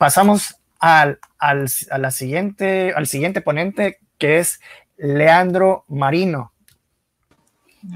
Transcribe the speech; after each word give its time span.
pasamos 0.00 0.56
al, 0.78 1.18
al, 1.38 1.66
a 1.90 1.98
la 1.98 2.10
siguiente, 2.10 2.94
al 2.96 3.06
siguiente 3.06 3.42
ponente, 3.42 3.98
que 4.16 4.38
es 4.38 4.58
Leandro 4.96 5.84
Marino. 5.88 6.54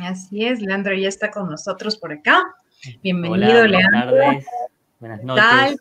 Así 0.03 0.45
es, 0.45 0.61
Leandro 0.61 0.95
ya 0.95 1.09
está 1.09 1.31
con 1.31 1.49
nosotros 1.49 1.97
por 1.97 2.13
acá. 2.13 2.43
Bienvenido, 3.03 3.67
Leandro. 3.67 4.17
Buenas 5.01 5.23
noches. 5.23 5.77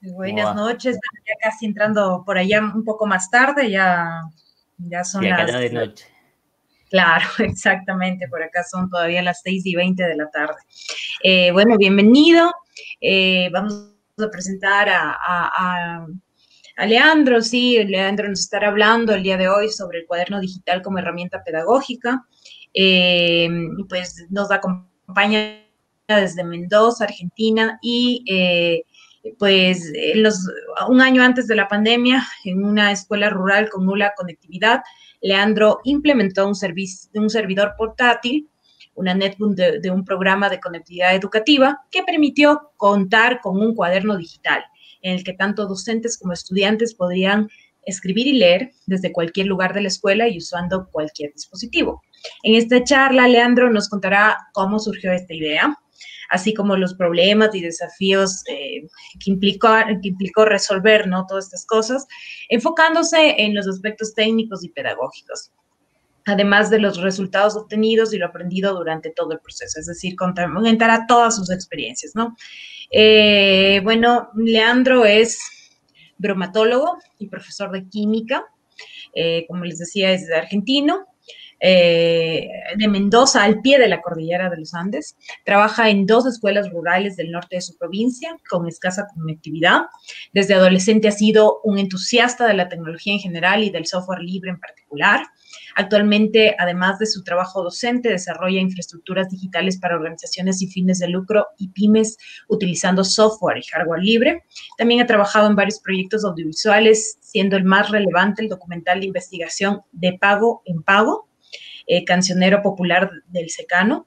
Buenas 0.00 0.56
noches, 0.56 0.98
ya 1.24 1.34
casi 1.40 1.66
entrando 1.66 2.24
por 2.26 2.36
allá 2.36 2.60
un 2.60 2.84
poco 2.84 3.06
más 3.06 3.30
tarde, 3.30 3.70
ya, 3.70 4.22
ya 4.78 5.04
son 5.04 5.28
las... 5.28 5.52
de 5.52 5.70
noche. 5.70 6.06
Claro, 6.90 7.26
exactamente, 7.38 8.26
por 8.26 8.42
acá 8.42 8.64
son 8.64 8.90
todavía 8.90 9.22
las 9.22 9.40
6 9.44 9.64
y 9.66 9.76
20 9.76 10.02
de 10.02 10.16
la 10.16 10.28
tarde. 10.30 10.56
Eh, 11.22 11.52
bueno, 11.52 11.78
bienvenido. 11.78 12.52
Eh, 13.00 13.50
vamos 13.52 13.93
a 14.22 14.30
presentar 14.30 14.88
a, 14.90 16.06
Leandro, 16.86 17.40
sí, 17.40 17.82
Leandro 17.84 18.28
nos 18.28 18.40
estará 18.40 18.68
hablando 18.68 19.14
el 19.14 19.22
día 19.22 19.36
de 19.36 19.48
hoy 19.48 19.68
sobre 19.70 20.00
el 20.00 20.06
cuaderno 20.06 20.40
digital 20.40 20.82
como 20.82 20.98
herramienta 20.98 21.42
pedagógica. 21.44 22.26
Eh, 22.72 23.48
pues 23.88 24.26
nos 24.30 24.50
acompaña 24.50 25.60
desde 26.08 26.44
Mendoza, 26.44 27.04
Argentina, 27.04 27.78
y 27.80 28.24
pues 29.38 29.92
un 30.88 31.00
año 31.00 31.22
antes 31.22 31.46
de 31.46 31.54
la 31.54 31.68
pandemia, 31.68 32.24
en 32.44 32.64
una 32.64 32.92
escuela 32.92 33.30
rural 33.30 33.68
con 33.70 33.86
nula 33.86 34.12
conectividad, 34.16 34.82
Leandro 35.20 35.80
implementó 35.84 36.46
un, 36.46 36.54
un 37.14 37.30
servidor 37.30 37.74
portátil, 37.78 38.48
una 38.94 39.14
netbook 39.14 39.54
de, 39.54 39.90
un 39.90 40.04
programa 40.04 40.48
de 40.48 40.60
conectividad 40.60 41.14
educativa 41.14 41.80
que 41.90 42.02
permitió 42.02 42.70
contar 42.76 43.40
con 43.40 43.60
un 43.60 43.74
cuaderno 43.74 44.16
digital 44.16 44.64
en 45.02 45.16
el 45.16 45.24
que 45.24 45.34
tanto 45.34 45.66
docentes 45.66 46.18
como 46.18 46.32
estudiantes 46.32 46.94
podrían 46.94 47.48
escribir 47.86 48.26
y 48.26 48.32
leer 48.34 48.72
desde 48.86 49.12
cualquier 49.12 49.46
lugar 49.46 49.74
de 49.74 49.82
la 49.82 49.88
escuela 49.88 50.28
y 50.28 50.38
usando 50.38 50.88
cualquier 50.90 51.32
dispositivo. 51.32 52.02
En 52.42 52.54
esta 52.54 52.82
charla, 52.82 53.28
Leandro 53.28 53.70
nos 53.70 53.88
contará 53.90 54.38
cómo 54.54 54.78
surgió 54.78 55.12
esta 55.12 55.34
idea, 55.34 55.76
así 56.30 56.54
como 56.54 56.76
los 56.76 56.94
problemas 56.94 57.54
y 57.54 57.60
desafíos 57.60 58.42
eh, 58.48 58.86
que, 59.22 59.30
implicó, 59.30 59.68
que 60.00 60.08
implicó 60.08 60.46
resolver 60.46 61.06
¿no? 61.06 61.26
todas 61.28 61.46
estas 61.46 61.66
cosas, 61.66 62.06
enfocándose 62.48 63.42
en 63.42 63.54
los 63.54 63.68
aspectos 63.68 64.14
técnicos 64.14 64.64
y 64.64 64.70
pedagógicos 64.70 65.52
además 66.26 66.70
de 66.70 66.78
los 66.78 67.00
resultados 67.00 67.56
obtenidos 67.56 68.12
y 68.14 68.18
lo 68.18 68.26
aprendido 68.26 68.74
durante 68.74 69.10
todo 69.10 69.32
el 69.32 69.40
proceso, 69.40 69.78
es 69.78 69.86
decir, 69.86 70.16
comentará 70.16 71.06
todas 71.06 71.36
sus 71.36 71.50
experiencias, 71.50 72.12
¿no? 72.14 72.36
Eh, 72.90 73.80
bueno, 73.82 74.30
Leandro 74.34 75.04
es 75.04 75.38
bromatólogo 76.16 76.98
y 77.18 77.28
profesor 77.28 77.72
de 77.72 77.88
química, 77.88 78.44
eh, 79.14 79.44
como 79.48 79.64
les 79.64 79.78
decía, 79.78 80.12
es 80.12 80.30
argentino, 80.30 81.06
eh, 81.66 82.46
de 82.76 82.88
Mendoza, 82.88 83.42
al 83.42 83.62
pie 83.62 83.78
de 83.78 83.88
la 83.88 84.02
cordillera 84.02 84.50
de 84.50 84.58
los 84.58 84.74
Andes. 84.74 85.16
Trabaja 85.46 85.88
en 85.88 86.04
dos 86.04 86.26
escuelas 86.26 86.70
rurales 86.70 87.16
del 87.16 87.30
norte 87.30 87.56
de 87.56 87.62
su 87.62 87.78
provincia, 87.78 88.36
con 88.50 88.68
escasa 88.68 89.06
conectividad. 89.14 89.86
Desde 90.34 90.52
adolescente 90.52 91.08
ha 91.08 91.12
sido 91.12 91.62
un 91.64 91.78
entusiasta 91.78 92.46
de 92.46 92.52
la 92.52 92.68
tecnología 92.68 93.14
en 93.14 93.20
general 93.20 93.64
y 93.64 93.70
del 93.70 93.86
software 93.86 94.20
libre 94.20 94.50
en 94.50 94.60
particular. 94.60 95.22
Actualmente, 95.74 96.54
además 96.58 96.98
de 96.98 97.06
su 97.06 97.24
trabajo 97.24 97.62
docente, 97.62 98.10
desarrolla 98.10 98.60
infraestructuras 98.60 99.30
digitales 99.30 99.78
para 99.80 99.96
organizaciones 99.96 100.60
y 100.60 100.66
fines 100.66 100.98
de 100.98 101.08
lucro 101.08 101.46
y 101.56 101.68
pymes 101.68 102.18
utilizando 102.46 103.04
software 103.04 103.56
y 103.56 103.62
hardware 103.62 104.02
libre. 104.02 104.44
También 104.76 105.00
ha 105.00 105.06
trabajado 105.06 105.48
en 105.48 105.56
varios 105.56 105.80
proyectos 105.80 106.26
audiovisuales, 106.26 107.16
siendo 107.22 107.56
el 107.56 107.64
más 107.64 107.90
relevante 107.90 108.42
el 108.42 108.50
documental 108.50 109.00
de 109.00 109.06
investigación 109.06 109.80
De 109.92 110.18
Pago 110.20 110.60
en 110.66 110.82
Pago, 110.82 111.26
eh, 111.86 112.04
cancionero 112.04 112.62
popular 112.62 113.10
del 113.28 113.50
secano, 113.50 114.06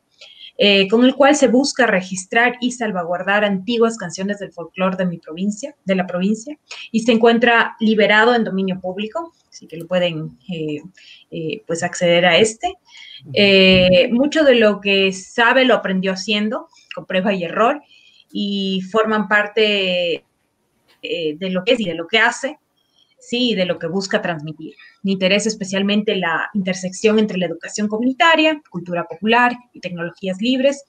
eh, 0.57 0.87
con 0.87 1.05
el 1.05 1.13
cual 1.13 1.35
se 1.35 1.47
busca 1.47 1.85
registrar 1.85 2.55
y 2.59 2.71
salvaguardar 2.71 3.45
antiguas 3.45 3.97
canciones 3.97 4.39
del 4.39 4.51
folclore 4.51 4.97
de 4.97 5.05
mi 5.05 5.19
provincia, 5.19 5.75
de 5.85 5.95
la 5.95 6.07
provincia, 6.07 6.57
y 6.91 7.01
se 7.01 7.11
encuentra 7.11 7.75
liberado 7.79 8.33
en 8.33 8.43
dominio 8.43 8.79
público, 8.81 9.33
así 9.47 9.67
que 9.67 9.77
lo 9.77 9.85
pueden 9.85 10.39
eh, 10.49 11.61
pues 11.67 11.83
acceder 11.83 12.25
a 12.25 12.37
este. 12.37 12.73
mucho 14.11 14.43
de 14.43 14.55
lo 14.55 14.81
que 14.81 15.13
sabe 15.13 15.65
lo 15.65 15.75
aprendió 15.75 16.13
haciendo, 16.13 16.67
con 16.95 17.05
prueba 17.05 17.33
y 17.33 17.43
error, 17.43 17.83
y 18.31 18.81
forman 18.91 19.27
parte 19.27 20.25
de 21.03 21.49
lo 21.51 21.63
que 21.63 21.73
es 21.73 21.79
y 21.79 21.85
de 21.85 21.93
lo 21.93 22.07
que 22.07 22.17
hace, 22.17 22.57
sí, 23.19 23.55
de 23.55 23.65
lo 23.65 23.79
que 23.79 23.87
busca 23.87 24.21
transmitir. 24.21 24.75
Me 25.03 25.11
interesa 25.11 25.49
especialmente 25.49 26.15
la 26.15 26.49
intersección 26.53 27.19
entre 27.19 27.37
la 27.37 27.47
educación 27.47 27.87
comunitaria, 27.87 28.61
cultura 28.69 29.05
popular 29.05 29.55
y 29.73 29.79
tecnologías 29.79 30.41
libres, 30.41 30.83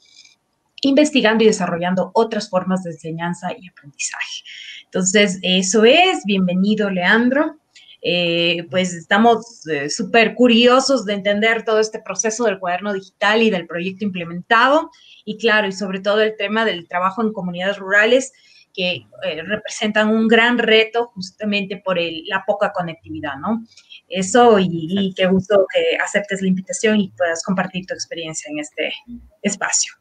investigando 0.83 1.45
y 1.45 1.49
desarrollando 1.49 2.11
otras 2.15 2.49
formas 2.49 2.85
de 2.85 2.91
enseñanza 2.91 3.49
y 3.53 3.69
aprendizaje. 3.69 4.43
Entonces, 4.85 5.39
eso 5.43 5.85
es. 5.85 6.25
Bienvenido, 6.25 6.91
Leandro. 6.91 7.57
Eh, 8.01 8.65
pues 8.71 8.95
estamos 8.95 9.67
eh, 9.67 9.91
súper 9.91 10.37
curiosos 10.37 11.05
de 11.05 11.15
entender 11.15 11.65
todo 11.65 11.81
este 11.81 11.99
proceso 11.99 12.45
del 12.45 12.61
cuaderno 12.61 12.93
digital 12.93 13.43
y 13.43 13.51
del 13.51 13.67
proyecto 13.67 14.05
implementado. 14.05 14.91
Y 15.25 15.37
claro, 15.37 15.67
y 15.67 15.73
sobre 15.73 16.01
todo 16.01 16.23
el 16.23 16.37
tema 16.37 16.65
del 16.65 16.87
trabajo 16.87 17.23
en 17.23 17.33
comunidades 17.33 17.79
rurales 17.79 18.33
que 18.79 19.09
eh, 19.25 19.43
representan 19.43 20.09
un 20.09 20.29
gran 20.29 20.57
reto 20.57 21.11
justamente 21.13 21.79
por 21.79 21.99
la 21.99 22.45
poca 22.47 22.73
conectividad, 22.73 23.35
¿no? 23.35 23.65
Eso 24.09 24.57
y, 24.61 25.13
qué 25.17 25.27
gusto 25.27 25.67
que 25.75 25.97
aceptes 25.97 26.41
la 26.43 26.47
invitación 26.47 27.01
y 27.01 27.09
puedas 27.09 27.43
compartir 27.43 27.87
tu 27.87 27.95
experiencia 27.95 28.49
en 28.53 28.61
este 28.61 28.95
espacio. 29.43 29.95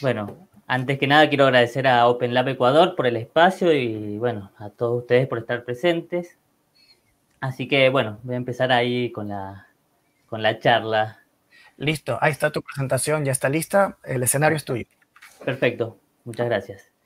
Bueno, 0.00 0.48
antes 0.68 0.96
que 0.96 1.08
nada 1.08 1.28
quiero 1.28 1.46
agradecer 1.46 1.88
a 1.88 2.06
Open 2.06 2.34
Lab 2.34 2.46
Ecuador 2.50 2.94
por 2.94 3.08
el 3.08 3.16
espacio 3.16 3.72
y 3.72 4.16
bueno, 4.16 4.52
a 4.58 4.70
todos 4.70 5.00
ustedes 5.00 5.26
por 5.26 5.38
estar 5.38 5.64
presentes. 5.64 6.38
Así 7.40 7.66
que 7.66 7.88
bueno, 7.88 8.20
voy 8.22 8.34
a 8.34 8.38
empezar 8.38 8.70
ahí 8.70 9.10
con 9.10 9.30
la, 9.30 9.66
con 10.28 10.40
la 10.40 10.60
charla. 10.60 11.18
Listo, 11.78 12.16
ahí 12.20 12.30
está 12.30 12.52
tu 12.52 12.62
presentación, 12.62 13.24
ya 13.24 13.32
está 13.32 13.48
lista, 13.48 13.98
el 14.04 14.22
escenario 14.22 14.56
es 14.56 14.64
tuyo. 14.64 14.86
Perfecto, 15.44 15.98
muchas 16.24 16.46
gracias. 16.46 16.97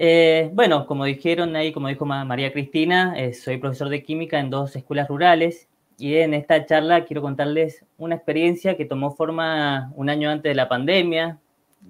Eh, 0.00 0.50
bueno, 0.52 0.86
como 0.86 1.04
dijeron 1.06 1.56
ahí, 1.56 1.72
como 1.72 1.88
dijo 1.88 2.06
María 2.06 2.52
Cristina, 2.52 3.14
eh, 3.18 3.34
soy 3.34 3.56
profesor 3.56 3.88
de 3.88 4.04
química 4.04 4.38
en 4.38 4.48
dos 4.48 4.76
escuelas 4.76 5.08
rurales 5.08 5.68
y 5.98 6.14
en 6.18 6.34
esta 6.34 6.64
charla 6.66 7.04
quiero 7.04 7.20
contarles 7.20 7.84
una 7.96 8.14
experiencia 8.14 8.76
que 8.76 8.84
tomó 8.84 9.10
forma 9.16 9.92
un 9.96 10.08
año 10.08 10.30
antes 10.30 10.50
de 10.50 10.54
la 10.54 10.68
pandemia, 10.68 11.40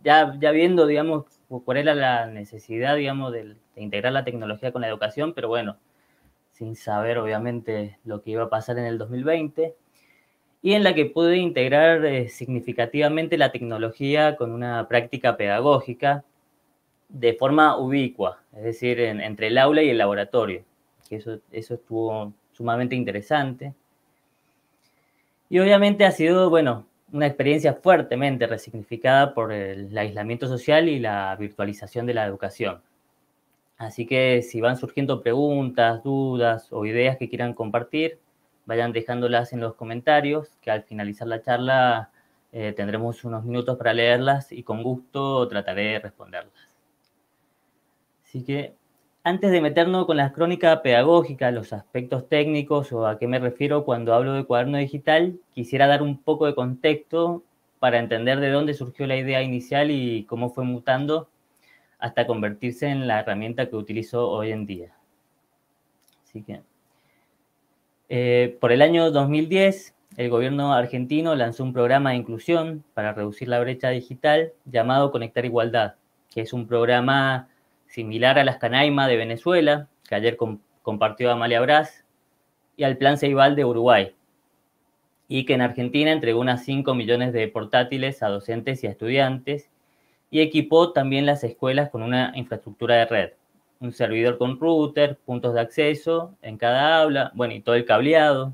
ya, 0.02 0.24
viendo, 0.52 0.86
digamos, 0.86 1.26
cuál 1.66 1.76
era 1.76 1.94
la 1.94 2.26
necesidad, 2.26 2.96
digamos, 2.96 3.30
de, 3.32 3.56
integrar 3.76 4.14
la 4.14 4.24
tecnología 4.24 4.72
con 4.72 4.80
la 4.80 4.88
educación, 4.88 5.34
pero 5.34 5.48
bueno, 5.48 5.76
sin 6.52 6.76
saber 6.76 7.18
obviamente 7.18 7.98
lo 8.04 8.22
que 8.22 8.30
iba 8.30 8.44
a 8.44 8.50
pasar 8.50 8.78
en 8.78 8.86
el 8.86 8.96
2020 8.96 9.76
y 10.62 10.72
en 10.72 10.82
la 10.82 10.94
que 10.94 11.06
pude 11.06 11.36
integrar 11.36 12.06
eh, 12.06 12.28
significativamente 12.30 13.36
la 13.36 13.52
tecnología 13.52 14.36
con 14.36 14.52
una 14.52 14.88
práctica 14.88 15.36
pedagógica 15.36 16.24
de 17.08 17.34
forma 17.34 17.76
ubicua, 17.78 18.42
es 18.56 18.62
decir, 18.64 19.00
entre 19.00 19.48
el 19.48 19.58
aula 19.58 19.82
y 19.82 19.90
el 19.90 19.98
laboratorio, 19.98 20.64
que 21.08 21.16
eso, 21.16 21.40
eso 21.52 21.74
estuvo 21.74 22.32
sumamente 22.52 22.94
interesante. 22.94 23.74
Y 25.48 25.58
obviamente 25.60 26.04
ha 26.04 26.10
sido, 26.10 26.50
bueno, 26.50 26.86
una 27.12 27.26
experiencia 27.26 27.74
fuertemente 27.74 28.46
resignificada 28.46 29.34
por 29.34 29.52
el, 29.52 29.96
aislamiento 29.96 30.46
social 30.48 30.88
y 30.88 30.98
la 30.98 31.34
virtualización 31.36 32.06
de 32.06 32.14
la 32.14 32.26
educación. 32.26 32.82
Así 33.78 34.06
que 34.06 34.42
si 34.42 34.60
van 34.60 34.76
surgiendo 34.76 35.22
preguntas, 35.22 36.02
dudas 36.02 36.68
o 36.72 36.84
ideas 36.84 37.16
que 37.16 37.28
quieran 37.28 37.54
compartir, 37.54 38.18
vayan 38.66 38.92
dejándolas 38.92 39.52
en 39.52 39.60
los 39.60 39.74
comentarios, 39.74 40.56
que 40.60 40.70
al 40.70 40.82
finalizar 40.82 41.28
la 41.28 41.42
charla 41.42 42.10
eh, 42.52 42.74
tendremos 42.76 43.24
unos 43.24 43.44
minutos 43.44 43.78
para 43.78 43.94
leerlas 43.94 44.52
y 44.52 44.62
con 44.62 44.82
gusto 44.82 45.46
trataré 45.48 45.92
de 45.92 45.98
responderlas. 46.00 46.67
Así 48.28 48.44
que 48.44 48.74
antes 49.24 49.50
de 49.50 49.62
meternos 49.62 50.04
con 50.04 50.18
la 50.18 50.32
crónica 50.32 50.82
pedagógica, 50.82 51.50
los 51.50 51.72
aspectos 51.72 52.28
técnicos 52.28 52.92
o 52.92 53.06
a 53.06 53.18
qué 53.18 53.26
me 53.26 53.38
refiero 53.38 53.86
cuando 53.86 54.12
hablo 54.12 54.34
de 54.34 54.44
cuaderno 54.44 54.76
digital, 54.76 55.38
quisiera 55.54 55.86
dar 55.86 56.02
un 56.02 56.18
poco 56.18 56.44
de 56.44 56.54
contexto 56.54 57.42
para 57.78 57.98
entender 57.98 58.38
de 58.40 58.50
dónde 58.50 58.74
surgió 58.74 59.06
la 59.06 59.16
idea 59.16 59.42
inicial 59.42 59.90
y 59.90 60.24
cómo 60.24 60.50
fue 60.50 60.64
mutando 60.64 61.30
hasta 61.98 62.26
convertirse 62.26 62.88
en 62.88 63.06
la 63.08 63.20
herramienta 63.20 63.70
que 63.70 63.76
utilizo 63.76 64.28
hoy 64.28 64.52
en 64.52 64.66
día. 64.66 64.92
Así 66.24 66.42
que, 66.42 66.60
eh, 68.10 68.58
por 68.60 68.72
el 68.72 68.82
año 68.82 69.10
2010, 69.10 69.94
el 70.18 70.28
gobierno 70.28 70.74
argentino 70.74 71.34
lanzó 71.34 71.64
un 71.64 71.72
programa 71.72 72.10
de 72.10 72.16
inclusión 72.16 72.84
para 72.92 73.14
reducir 73.14 73.48
la 73.48 73.60
brecha 73.60 73.88
digital 73.88 74.52
llamado 74.66 75.12
Conectar 75.12 75.46
Igualdad, 75.46 75.94
que 76.30 76.42
es 76.42 76.52
un 76.52 76.66
programa 76.66 77.48
similar 77.88 78.38
a 78.38 78.44
las 78.44 78.58
Canaima 78.58 79.08
de 79.08 79.16
Venezuela, 79.16 79.88
que 80.08 80.14
ayer 80.14 80.36
compartió 80.82 81.30
Amalia 81.30 81.60
Brás, 81.60 82.04
y 82.76 82.84
al 82.84 82.96
Plan 82.96 83.18
Ceibal 83.18 83.56
de 83.56 83.64
Uruguay, 83.64 84.14
y 85.26 85.44
que 85.44 85.54
en 85.54 85.62
Argentina 85.62 86.12
entregó 86.12 86.40
unas 86.40 86.64
5 86.64 86.94
millones 86.94 87.32
de 87.32 87.48
portátiles 87.48 88.22
a 88.22 88.28
docentes 88.28 88.84
y 88.84 88.86
a 88.86 88.90
estudiantes, 88.90 89.70
y 90.30 90.40
equipó 90.40 90.92
también 90.92 91.26
las 91.26 91.42
escuelas 91.42 91.90
con 91.90 92.02
una 92.02 92.32
infraestructura 92.36 92.96
de 92.96 93.06
red, 93.06 93.32
un 93.80 93.92
servidor 93.92 94.38
con 94.38 94.60
router, 94.60 95.16
puntos 95.24 95.54
de 95.54 95.60
acceso 95.60 96.34
en 96.42 96.58
cada 96.58 97.00
aula, 97.02 97.32
bueno, 97.34 97.54
y 97.54 97.60
todo 97.60 97.74
el 97.74 97.84
cableado. 97.84 98.52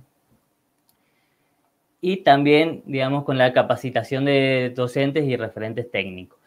Y 2.00 2.18
también, 2.18 2.82
digamos, 2.86 3.24
con 3.24 3.38
la 3.38 3.52
capacitación 3.52 4.26
de 4.26 4.72
docentes 4.74 5.24
y 5.24 5.36
referentes 5.36 5.90
técnicos. 5.90 6.38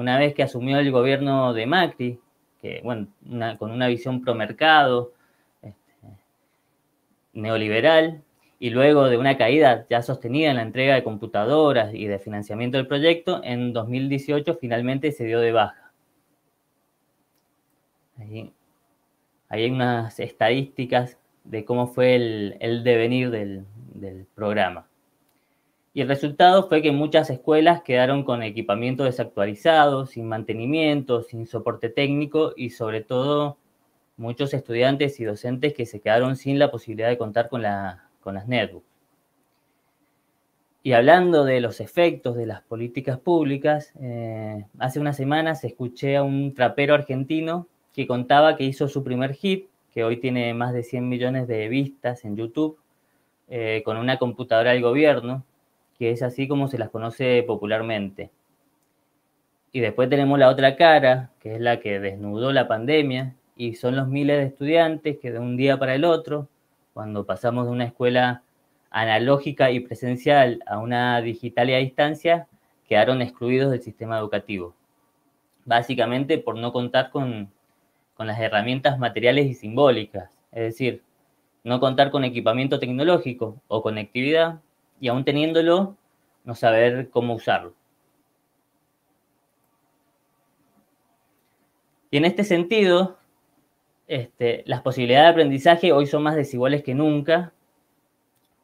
Una 0.00 0.18
vez 0.18 0.32
que 0.32 0.42
asumió 0.42 0.78
el 0.78 0.90
gobierno 0.90 1.52
de 1.52 1.66
Macri, 1.66 2.18
que, 2.62 2.80
bueno, 2.82 3.08
con 3.58 3.70
una 3.70 3.86
visión 3.86 4.22
pro 4.22 4.34
mercado, 4.34 5.12
este, 5.60 6.08
neoliberal, 7.34 8.22
y 8.58 8.70
luego 8.70 9.10
de 9.10 9.18
una 9.18 9.36
caída 9.36 9.86
ya 9.90 10.00
sostenida 10.00 10.48
en 10.48 10.56
la 10.56 10.62
entrega 10.62 10.94
de 10.94 11.04
computadoras 11.04 11.92
y 11.92 12.06
de 12.06 12.18
financiamiento 12.18 12.78
del 12.78 12.86
proyecto, 12.86 13.42
en 13.44 13.74
2018 13.74 14.56
finalmente 14.58 15.12
se 15.12 15.26
dio 15.26 15.38
de 15.38 15.52
baja. 15.52 15.92
Ahí, 18.16 18.54
hay 19.50 19.70
unas 19.70 20.18
estadísticas 20.18 21.18
de 21.44 21.66
cómo 21.66 21.88
fue 21.88 22.14
el, 22.14 22.84
devenir 22.84 23.30
del 23.30 24.26
programa. 24.34 24.89
Y 25.92 26.02
el 26.02 26.08
resultado 26.08 26.68
fue 26.68 26.82
que 26.82 26.92
muchas 26.92 27.30
escuelas 27.30 27.82
quedaron 27.82 28.22
con 28.22 28.42
equipamiento 28.42 29.04
desactualizado, 29.04 30.06
sin 30.06 30.28
mantenimiento, 30.28 31.22
sin 31.22 31.46
soporte 31.46 31.88
técnico 31.88 32.52
y 32.56 32.70
sobre 32.70 33.00
todo 33.02 33.58
muchos 34.16 34.54
estudiantes 34.54 35.18
y 35.18 35.24
docentes 35.24 35.74
que 35.74 35.86
se 35.86 36.00
quedaron 36.00 36.36
sin 36.36 36.58
la 36.58 36.70
posibilidad 36.70 37.08
de 37.08 37.18
contar 37.18 37.48
con 37.48 37.62
la 37.62 38.10
con 38.20 38.34
las 38.34 38.46
netbooks. 38.46 38.86
Y 40.82 40.92
hablando 40.92 41.44
de 41.44 41.60
los 41.60 41.80
efectos 41.80 42.36
de 42.36 42.46
las 42.46 42.62
políticas 42.62 43.18
públicas, 43.18 43.92
eh, 44.00 44.64
hace 44.78 44.98
unas 44.98 45.16
semanas 45.16 45.62
escuché 45.64 46.16
a 46.16 46.22
un 46.22 46.54
trapero 46.54 46.94
argentino 46.94 47.66
que 47.92 48.06
contaba 48.06 48.56
que 48.56 48.64
hizo 48.64 48.88
su 48.88 49.04
primer 49.04 49.34
hit, 49.34 49.68
que 49.92 50.04
hoy 50.04 50.18
tiene 50.18 50.54
más 50.54 50.72
de 50.72 50.82
100 50.82 51.08
millones 51.08 51.48
de 51.48 51.68
vistas 51.68 52.24
en 52.24 52.36
YouTube, 52.36 52.78
eh, 53.48 53.82
con 53.84 53.98
una 53.98 54.18
computadora 54.18 54.70
del 54.70 54.80
gobierno, 54.80 55.44
que 56.00 56.10
es 56.12 56.22
así 56.22 56.48
como 56.48 56.66
se 56.66 56.78
las 56.78 56.88
conoce 56.88 57.44
popularmente. 57.46 58.30
Y 59.70 59.80
después 59.80 60.08
tenemos 60.08 60.38
la 60.38 60.48
otra 60.48 60.74
cara, 60.74 61.30
que 61.40 61.56
es 61.56 61.60
la 61.60 61.78
que 61.80 62.00
desnudó 62.00 62.54
la 62.54 62.66
pandemia, 62.68 63.36
y 63.54 63.74
son 63.74 63.96
los 63.96 64.08
miles 64.08 64.38
de 64.38 64.44
estudiantes 64.44 65.18
que 65.18 65.30
de 65.30 65.38
un 65.38 65.58
día 65.58 65.78
para 65.78 65.94
el 65.94 66.06
otro 66.06 66.48
cuando 66.94 67.26
pasamos 67.26 67.66
de 67.66 67.72
una 67.72 67.84
escuela 67.84 68.42
analógica 68.90 69.70
y 69.72 69.80
presencial 69.80 70.62
a 70.66 70.78
una 70.78 71.20
digital 71.20 71.68
y 71.68 71.74
a 71.74 71.78
distancia, 71.78 72.48
quedaron 72.88 73.20
excluidos 73.20 73.70
del 73.70 73.82
sistema 73.82 74.16
educativo. 74.16 74.74
Básicamente 75.66 76.38
por 76.38 76.56
no 76.56 76.72
contar 76.72 77.10
con, 77.10 77.52
las 78.16 78.40
herramientas 78.40 78.98
materiales 78.98 79.48
y 79.48 79.54
simbólicas, 79.54 80.30
es 80.52 80.62
decir, 80.62 81.02
no 81.62 81.78
contar 81.78 82.10
con 82.10 82.24
equipamiento 82.24 82.78
tecnológico 82.78 83.60
o 83.68 83.82
conectividad 83.82 84.60
y 85.00 85.08
aún 85.08 85.24
teniéndolo, 85.24 85.96
no 86.44 86.54
saber 86.54 87.10
cómo 87.10 87.34
usarlo. 87.34 87.74
Y 92.10 92.16
en 92.16 92.24
este 92.24 92.44
sentido, 92.44 93.18
este, 94.08 94.64
las 94.66 94.82
posibilidades 94.82 95.26
de 95.26 95.30
aprendizaje 95.30 95.92
hoy 95.92 96.06
son 96.06 96.24
más 96.24 96.34
desiguales 96.34 96.82
que 96.82 96.94
nunca, 96.94 97.52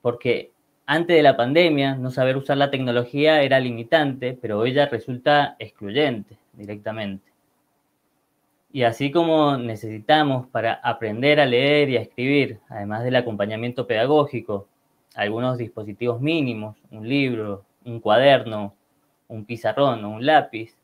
porque 0.02 0.52
antes 0.84 1.16
de 1.16 1.22
la 1.22 1.36
pandemia 1.36 1.94
no 1.94 2.10
saber 2.10 2.36
usar 2.36 2.56
la 2.56 2.70
tecnología 2.70 3.42
era 3.42 3.60
limitante, 3.60 4.36
pero 4.40 4.58
hoy 4.58 4.72
ya 4.72 4.86
resulta 4.86 5.56
excluyente 5.58 6.36
directamente. 6.52 7.32
Y 8.72 8.82
así 8.82 9.10
como 9.10 9.56
necesitamos 9.56 10.48
para 10.48 10.74
aprender 10.74 11.40
a 11.40 11.46
leer 11.46 11.88
y 11.88 11.96
a 11.96 12.02
escribir, 12.02 12.60
además 12.68 13.04
del 13.04 13.16
acompañamiento 13.16 13.86
pedagógico, 13.86 14.68
algunos 15.16 15.58
dispositivos 15.58 16.20
mínimos, 16.20 16.76
un 16.90 17.08
libro, 17.08 17.64
un 17.84 18.00
cuaderno, 18.00 18.74
un 19.28 19.44
pizarrón 19.44 20.04
o 20.04 20.10
un 20.10 20.26
lápiz, 20.26 20.76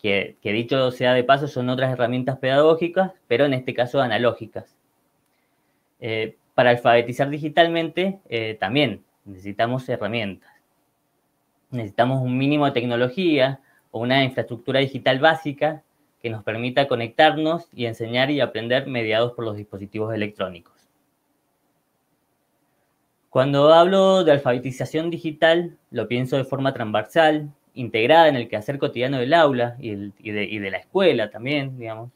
que, 0.00 0.36
dicho 0.42 0.90
sea 0.90 1.14
de 1.14 1.22
paso 1.22 1.46
son 1.46 1.68
otras 1.68 1.92
herramientas 1.92 2.38
pedagógicas, 2.38 3.12
pero 3.28 3.44
en 3.44 3.54
este 3.54 3.74
caso 3.74 4.00
analógicas. 4.00 4.76
Eh, 6.00 6.36
para 6.54 6.70
alfabetizar 6.70 7.30
digitalmente 7.30 8.20
eh, 8.28 8.56
también 8.58 9.04
necesitamos 9.24 9.88
herramientas. 9.88 10.50
Necesitamos 11.70 12.20
un 12.20 12.36
mínimo 12.36 12.66
de 12.66 12.72
tecnología 12.72 13.60
o 13.92 14.00
una 14.00 14.24
infraestructura 14.24 14.80
digital 14.80 15.20
básica 15.20 15.82
que 16.20 16.30
nos 16.30 16.42
permita 16.42 16.88
conectarnos 16.88 17.68
y 17.74 17.86
enseñar 17.86 18.30
y 18.30 18.40
aprender 18.40 18.86
mediados 18.86 19.32
por 19.32 19.44
los 19.44 19.56
dispositivos 19.56 20.14
electrónicos. 20.14 20.71
Cuando 23.32 23.72
hablo 23.72 24.24
de 24.24 24.32
alfabetización 24.32 25.08
digital, 25.08 25.78
lo 25.90 26.06
pienso 26.06 26.36
de 26.36 26.44
forma 26.44 26.74
transversal, 26.74 27.50
integrada 27.72 28.28
en 28.28 28.36
el 28.36 28.46
quehacer 28.46 28.78
cotidiano 28.78 29.16
del 29.16 29.32
aula 29.32 29.74
y, 29.80 29.94
de, 29.94 30.70
la 30.70 30.76
escuela 30.76 31.30
también, 31.30 31.78
digamos, 31.78 32.10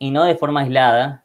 y 0.00 0.10
no 0.10 0.24
de 0.24 0.34
forma 0.34 0.62
aislada. 0.62 1.24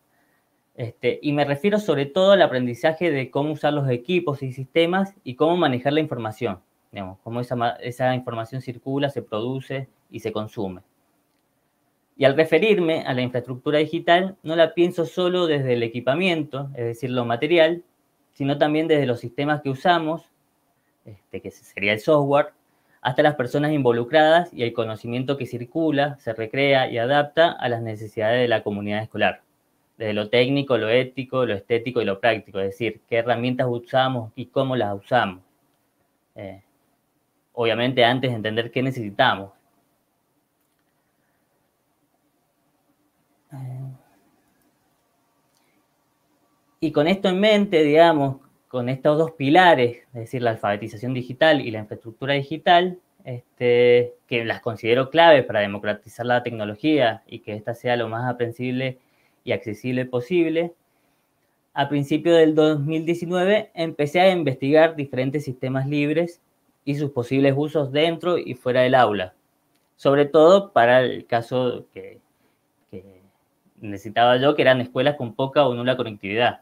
Este, 0.76 1.18
y 1.24 1.34
me 1.34 1.46
refiero 1.46 1.80
sobre 1.80 2.06
todo 2.06 2.34
al 2.34 2.44
aprendizaje 2.44 3.10
de 3.10 3.32
cómo 3.32 3.54
usar 3.54 3.74
los 3.74 3.90
equipos 3.90 4.44
y 4.44 4.54
sistemas 4.54 5.16
y 5.24 5.34
cómo 5.34 5.58
manejar 5.58 5.94
la 5.94 6.02
información, 6.02 6.60
digamos, 6.92 7.18
cómo 7.24 7.42
esa, 7.42 7.56
esa 7.78 8.14
información 8.14 8.62
circula, 8.62 9.10
se 9.10 9.24
produce 9.24 9.90
y 10.12 10.20
se 10.20 10.32
consume. 10.32 10.82
Y 12.18 12.26
al 12.26 12.36
referirme 12.36 13.02
a 13.02 13.16
la 13.16 13.24
infraestructura 13.24 13.80
digital, 13.80 14.38
no 14.44 14.56
la 14.56 14.76
pienso 14.76 15.08
solo 15.08 15.48
desde 15.48 15.74
el 15.74 15.82
equipamiento, 15.82 16.70
es 16.76 16.86
decir, 16.86 17.10
lo 17.10 17.26
material, 17.26 17.84
sino 18.36 18.58
también 18.58 18.88
desde 18.88 19.06
los 19.06 19.22
sistemas 19.22 19.62
que 19.62 19.70
usamos, 19.70 20.30
este, 21.06 21.42
que 21.42 21.52
sería 21.52 21.94
el 21.94 22.00
software, 22.00 22.48
hasta 23.02 23.24
las 23.24 23.36
personas 23.36 23.72
involucradas 23.72 24.54
y 24.54 24.64
el 24.64 24.74
conocimiento 24.74 25.38
que 25.38 25.46
circula, 25.46 26.18
se 26.20 26.34
recrea 26.34 26.90
y 26.92 26.98
adapta 26.98 27.52
a 27.52 27.70
las 27.70 27.82
necesidades 27.82 28.42
de 28.42 28.48
la 28.50 28.62
comunidad 28.62 29.02
escolar, 29.04 29.42
desde 29.98 30.14
lo 30.14 30.30
técnico, 30.30 30.78
lo 30.78 30.90
ético, 30.90 31.46
lo 31.46 31.54
estético 31.54 32.02
y 32.02 32.06
lo 32.06 32.20
práctico, 32.20 32.60
es 32.60 32.72
decir, 32.72 33.02
qué 33.08 33.18
herramientas 33.18 33.68
usamos 33.70 34.32
y 34.36 34.48
cómo 34.48 34.76
las 34.76 34.96
usamos. 34.96 35.42
Eh, 36.36 36.62
obviamente 37.54 38.04
antes 38.04 38.32
de 38.32 38.36
entender 38.36 38.72
qué 38.72 38.84
necesitamos. 38.84 39.52
Y 46.80 46.92
con 46.92 47.08
esto 47.08 47.30
en 47.30 47.40
mente, 47.40 47.84
digamos, 47.84 48.38
con 48.68 48.90
estos 48.90 49.18
dos 49.18 49.32
pilares, 49.32 50.00
es 50.08 50.14
decir, 50.14 50.42
la 50.42 50.52
alfabetización 50.52 51.14
digital 51.14 51.62
y 51.62 51.72
la 51.72 51.80
infraestructura 51.80 52.34
digital, 52.34 53.00
este, 53.24 54.14
que 54.28 54.46
las 54.46 54.62
considero 54.62 55.10
claves 55.10 55.46
para 55.46 55.62
democratizar 55.62 56.26
la 56.26 56.44
tecnología 56.44 57.24
y 57.26 57.40
que 57.40 57.54
ésta 57.56 57.74
sea 57.74 57.96
lo 57.96 58.08
más 58.08 58.30
aprensible 58.32 59.00
y 59.44 59.52
accesible 59.52 60.06
posible, 60.06 60.74
a 61.74 61.90
principios 61.90 62.38
del 62.38 62.56
2019 62.56 63.72
empecé 63.74 64.22
a 64.22 64.32
investigar 64.32 64.96
diferentes 64.96 65.44
sistemas 65.44 65.88
libres 65.88 66.42
y 66.86 66.96
sus 66.96 67.12
posibles 67.12 67.54
usos 67.58 67.92
dentro 67.92 68.38
y 68.38 68.54
fuera 68.54 68.82
del 68.82 68.96
aula, 68.96 69.34
sobre 69.96 70.26
todo 70.26 70.72
para 70.72 71.02
el 71.02 71.26
caso 71.26 71.88
que, 71.94 72.22
necesitaba 73.86 74.38
yo, 74.38 74.56
que 74.56 74.62
eran 74.62 74.82
escuelas 74.82 75.16
con 75.16 75.36
poca 75.36 75.66
o 75.66 75.74
nula 75.74 75.98
conectividad. 75.98 76.62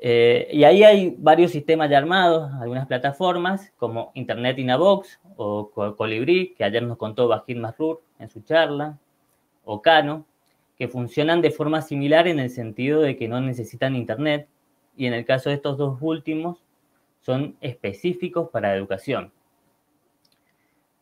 Eh, 0.00 0.48
y 0.52 0.62
ahí 0.64 0.84
hay 0.84 1.16
varios 1.18 1.50
sistemas 1.50 1.90
ya 1.90 1.98
armados, 1.98 2.52
algunas 2.60 2.86
plataformas 2.86 3.72
como 3.76 4.12
Internet 4.14 4.58
in 4.58 4.70
o 4.70 5.70
Colibri, 5.96 6.54
que 6.54 6.64
ayer 6.64 6.82
nos 6.82 6.96
contó 6.96 7.26
Bajid 7.26 7.56
Masrur 7.56 8.00
en 8.18 8.28
su 8.28 8.40
charla, 8.42 8.98
o 9.64 9.82
Cano, 9.82 10.24
que 10.76 10.88
funcionan 10.88 11.42
de 11.42 11.50
forma 11.50 11.82
similar 11.82 12.28
en 12.28 12.38
el 12.38 12.50
sentido 12.50 13.00
de 13.00 13.16
que 13.16 13.28
no 13.28 13.40
necesitan 13.40 13.96
Internet 13.96 14.48
y 14.96 15.06
en 15.06 15.12
el 15.12 15.24
caso 15.24 15.50
de 15.50 15.56
estos 15.56 15.76
dos 15.76 15.98
últimos 16.00 16.64
son 17.20 17.56
específicos 17.60 18.48
para 18.50 18.74
educación. 18.74 19.32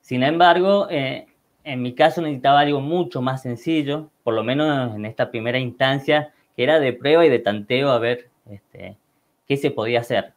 Sin 0.00 0.23
embargo, 0.23 0.88
eh, 0.90 1.26
en 1.66 1.82
mi 1.82 1.94
caso 1.94 2.23
necesitaba 2.23 2.61
algo 2.61 2.80
mucho 2.80 3.20
más 3.20 3.42
sencillo, 3.42 4.08
por 4.23 4.35
lo 4.35 4.44
menos 4.44 4.94
en 4.94 5.04
esta 5.04 5.32
primera 5.32 5.58
instancia, 5.58 6.32
que 6.54 6.62
era 6.62 6.78
de 6.78 6.92
prueba 6.92 7.26
y 7.26 7.28
de 7.28 7.40
tanteo 7.40 7.90
a 7.90 7.99
ver 7.99 8.30
este, 8.49 8.96
qué 9.49 9.56
se 9.56 9.73
podía 9.73 10.00
hacer. 10.00 10.32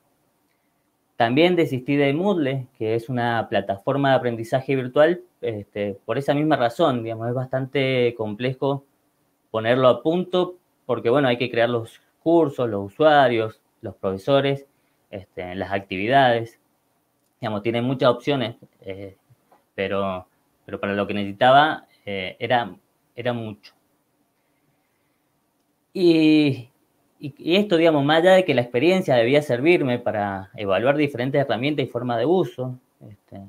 También 1.18 1.56
desistí 1.56 1.98
de 1.98 2.14
Moodle, 2.14 2.66
que 2.80 2.96
es 2.96 3.10
una 3.10 3.48
plataforma 3.48 4.10
de 4.10 4.16
aprendizaje 4.16 4.76
virtual, 4.76 5.22
este, 5.42 6.00
por 6.04 6.18
esa 6.18 6.34
misma 6.34 6.56
razón, 6.56 7.04
digamos, 7.04 7.30
es 7.30 7.36
bastante 7.36 8.16
complejo 8.18 8.84
ponerlo 9.52 9.88
a 9.88 10.02
punto, 10.02 10.56
porque 10.88 11.12
bueno, 11.12 11.28
hay 11.28 11.38
que 11.38 11.52
crear 11.52 11.70
los 11.70 12.02
cursos, 12.24 12.68
los 12.68 12.88
usuarios, 12.92 13.62
los 13.82 13.96
profesores, 13.96 14.66
este, 15.12 15.54
las 15.54 15.72
actividades. 15.74 16.60
Digamos, 17.40 17.62
tiene 17.62 17.84
muchas 17.84 18.10
opciones, 18.10 18.56
eh, 18.82 19.16
pero, 19.76 20.26
pero 20.70 20.80
para 20.80 20.94
lo 20.94 21.08
que 21.08 21.16
necesitaba 21.16 21.88
eh, 22.06 22.36
era, 22.38 22.76
era 23.16 23.34
mucho. 23.34 23.74
Y, 25.92 26.70
esto, 27.20 27.76
digamos, 27.76 28.06
más 28.06 28.20
allá 28.20 28.34
de 28.34 28.46
que 28.46 28.54
la 28.54 28.62
experiencia 28.62 29.16
debía 29.16 29.42
servirme 29.42 29.98
para 29.98 30.52
evaluar 30.56 30.96
diferentes 30.96 31.42
herramientas 31.42 31.88
y 31.88 31.90
formas 31.90 32.20
de 32.20 32.28
uso, 32.28 32.80
este, 33.02 33.42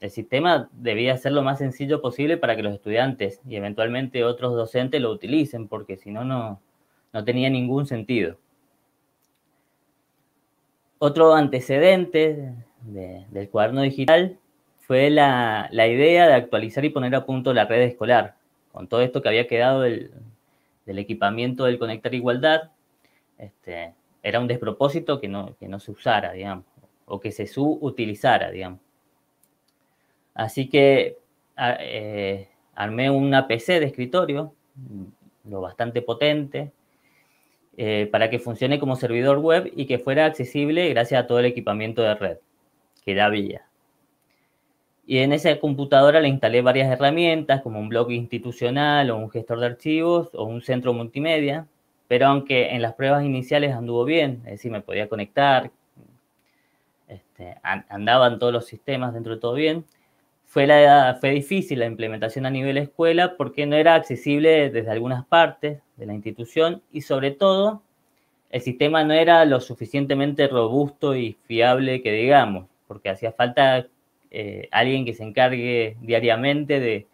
el 0.00 0.10
sistema 0.10 0.68
debía 0.72 1.16
ser 1.16 1.32
lo 1.32 1.42
más 1.42 1.56
sencillo 1.58 2.02
posible 2.02 2.36
para 2.36 2.54
que 2.54 2.62
los 2.62 2.74
estudiantes 2.74 3.40
y 3.48 3.56
eventualmente 3.56 4.22
otros 4.22 4.52
docentes 4.52 5.00
lo 5.00 5.10
utilicen, 5.10 5.68
porque 5.68 5.96
si 5.96 6.10
no, 6.10 6.22
no 6.22 7.24
tenía 7.24 7.48
ningún 7.48 7.86
sentido. 7.86 8.36
Otro 10.98 11.32
antecedente 11.32 12.52
del 12.82 13.48
cuaderno 13.48 13.80
digital 13.80 14.38
fue 14.88 15.10
la, 15.10 15.68
idea 15.70 16.26
de 16.26 16.32
actualizar 16.32 16.82
y 16.82 16.88
poner 16.88 17.14
a 17.14 17.26
punto 17.26 17.52
la 17.52 17.66
red 17.66 17.82
escolar, 17.82 18.36
con 18.72 18.88
todo 18.88 19.02
esto 19.02 19.20
que 19.20 19.28
había 19.28 19.46
quedado 19.46 19.82
del, 19.82 20.10
equipamiento 20.86 21.66
del 21.66 21.78
Conectar 21.78 22.14
Igualdad, 22.14 22.70
este, 23.36 23.92
era 24.22 24.40
un 24.40 24.46
despropósito 24.46 25.20
que 25.20 25.28
no, 25.28 25.54
se 25.78 25.90
usara, 25.90 26.32
digamos, 26.32 26.64
o 27.04 27.20
que 27.20 27.32
se 27.32 27.46
subutilizara, 27.46 28.50
digamos. 28.50 28.80
Así 30.32 30.70
que 30.70 31.18
eh, 31.58 32.48
armé 32.74 33.10
una 33.10 33.46
PC 33.46 33.80
de 33.80 33.86
escritorio, 33.86 34.54
lo 35.44 35.60
bastante 35.60 36.00
potente, 36.00 36.72
eh, 37.76 38.08
para 38.10 38.30
que 38.30 38.38
funcione 38.38 38.78
como 38.78 38.96
servidor 38.96 39.36
web 39.40 39.70
y 39.76 39.84
que 39.84 39.98
fuera 39.98 40.24
accesible 40.24 40.88
gracias 40.88 41.22
a 41.22 41.26
todo 41.26 41.40
el 41.40 41.44
equipamiento 41.44 42.00
de 42.00 42.14
red 42.14 42.38
que 43.04 43.14
ya 43.14 43.26
había. 43.26 43.67
Y 45.10 45.20
en 45.20 45.32
esa 45.32 45.58
computadora 45.58 46.20
le 46.20 46.28
instalé 46.28 46.60
varias 46.60 46.92
herramientas 46.92 47.62
como 47.62 47.80
un 47.80 47.88
blog 47.88 48.10
institucional 48.10 49.10
o 49.10 49.16
un 49.16 49.30
gestor 49.30 49.58
de 49.58 49.64
archivos 49.64 50.28
o 50.34 50.44
un 50.44 50.60
centro 50.60 50.92
multimedia, 50.92 51.66
pero 52.08 52.26
aunque 52.26 52.74
en 52.74 52.82
las 52.82 52.92
pruebas 52.92 53.24
iniciales 53.24 53.72
anduvo 53.72 54.04
bien, 54.04 54.42
es 54.44 54.50
decir, 54.52 54.70
me 54.70 54.82
podía 54.82 55.08
conectar, 55.08 55.70
este, 57.08 57.56
andaban 57.88 58.38
todos 58.38 58.52
los 58.52 58.66
sistemas 58.66 59.14
dentro 59.14 59.36
de 59.36 59.40
todo 59.40 59.54
bien, 59.54 59.86
fue, 60.44 60.66
la, 60.66 61.16
fue 61.18 61.30
difícil 61.30 61.78
la 61.78 61.86
implementación 61.86 62.44
a 62.44 62.50
nivel 62.50 62.76
escuela 62.76 63.34
porque 63.38 63.64
no 63.64 63.76
era 63.76 63.94
accesible 63.94 64.68
desde 64.68 64.90
algunas 64.90 65.24
partes 65.24 65.80
de 65.96 66.04
la 66.04 66.12
institución 66.12 66.82
y 66.92 67.00
sobre 67.00 67.30
todo 67.30 67.82
el 68.50 68.60
sistema 68.60 69.04
no 69.04 69.14
era 69.14 69.42
lo 69.46 69.60
suficientemente 69.60 70.48
robusto 70.48 71.16
y 71.16 71.38
fiable 71.44 72.02
que 72.02 72.12
digamos, 72.12 72.66
porque 72.86 73.08
hacía 73.08 73.32
falta 73.32 73.86
eh, 74.30 74.68
alguien 74.70 75.04
que 75.04 75.14
se 75.14 75.24
encargue 75.24 75.96
diariamente 76.00 76.80
de, 76.80 77.06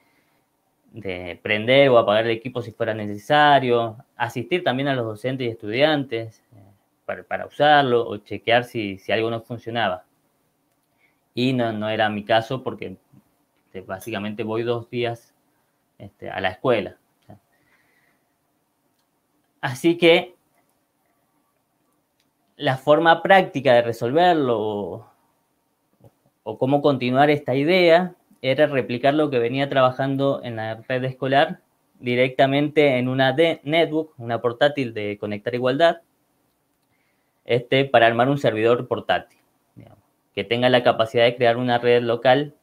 de 0.93 1.39
prender 1.43 1.89
o 1.91 1.99
apagar 1.99 2.25
el 2.25 2.31
equipo 2.31 2.63
si 2.63 2.73
fuera 2.73 2.95
necesario, 2.95 3.97
asistir 4.17 4.65
también 4.65 4.89
a 4.89 4.95
los 4.95 5.07
docentes 5.07 5.47
y 5.47 5.51
estudiantes 5.51 6.43
eh, 6.55 6.63
para, 7.05 7.23
para, 7.25 7.47
usarlo 7.47 8.07
o 8.09 8.17
chequear 8.19 8.65
si, 8.65 8.99
si 8.99 9.13
algo 9.13 9.31
no 9.31 9.41
funcionaba. 9.43 10.05
Y 11.35 11.53
no, 11.53 11.73
no 11.73 11.89
era 11.89 12.09
mi 12.09 12.25
caso 12.25 12.63
porque 12.63 12.97
este, 13.67 13.81
básicamente 13.81 14.45
voy 14.45 14.63
dos 14.63 14.89
días 14.89 15.35
este, 15.99 16.31
a 16.31 16.41
la 16.41 16.51
escuela. 16.51 16.97
Así 19.61 19.97
que 19.97 20.37
la 22.57 22.77
forma 22.77 23.23
práctica 23.23 23.73
de 23.73 23.83
resolverlo 23.83 25.11
o, 26.45 26.59
cómo 26.59 26.81
continuar 26.81 27.31
esta 27.31 27.55
idea 27.55 28.15
era 28.43 28.67
replicar 28.67 29.15
lo 29.15 29.31
que 29.31 29.39
venía 29.39 29.69
trabajando 29.69 30.41
en 30.45 30.57
la 30.57 30.77
red 30.89 31.03
escolar 31.05 31.61
directamente 31.99 32.99
en 32.99 33.09
una 33.09 33.33
netbook, 33.33 34.13
una 34.19 34.41
portátil 34.41 34.95
de 34.95 35.19
Conectar 35.19 35.55
Igualdad, 35.55 36.03
este, 37.45 37.85
para 37.85 38.07
armar 38.07 38.29
un 38.29 38.39
servidor 38.39 38.87
portátil, 38.87 39.39
que 40.35 40.45
tenga 40.45 40.69
la 40.69 40.83
capacidad 40.83 41.25
de 41.25 41.37
crear 41.37 41.57
una 41.57 41.79
red 41.79 42.03
local 42.03 42.55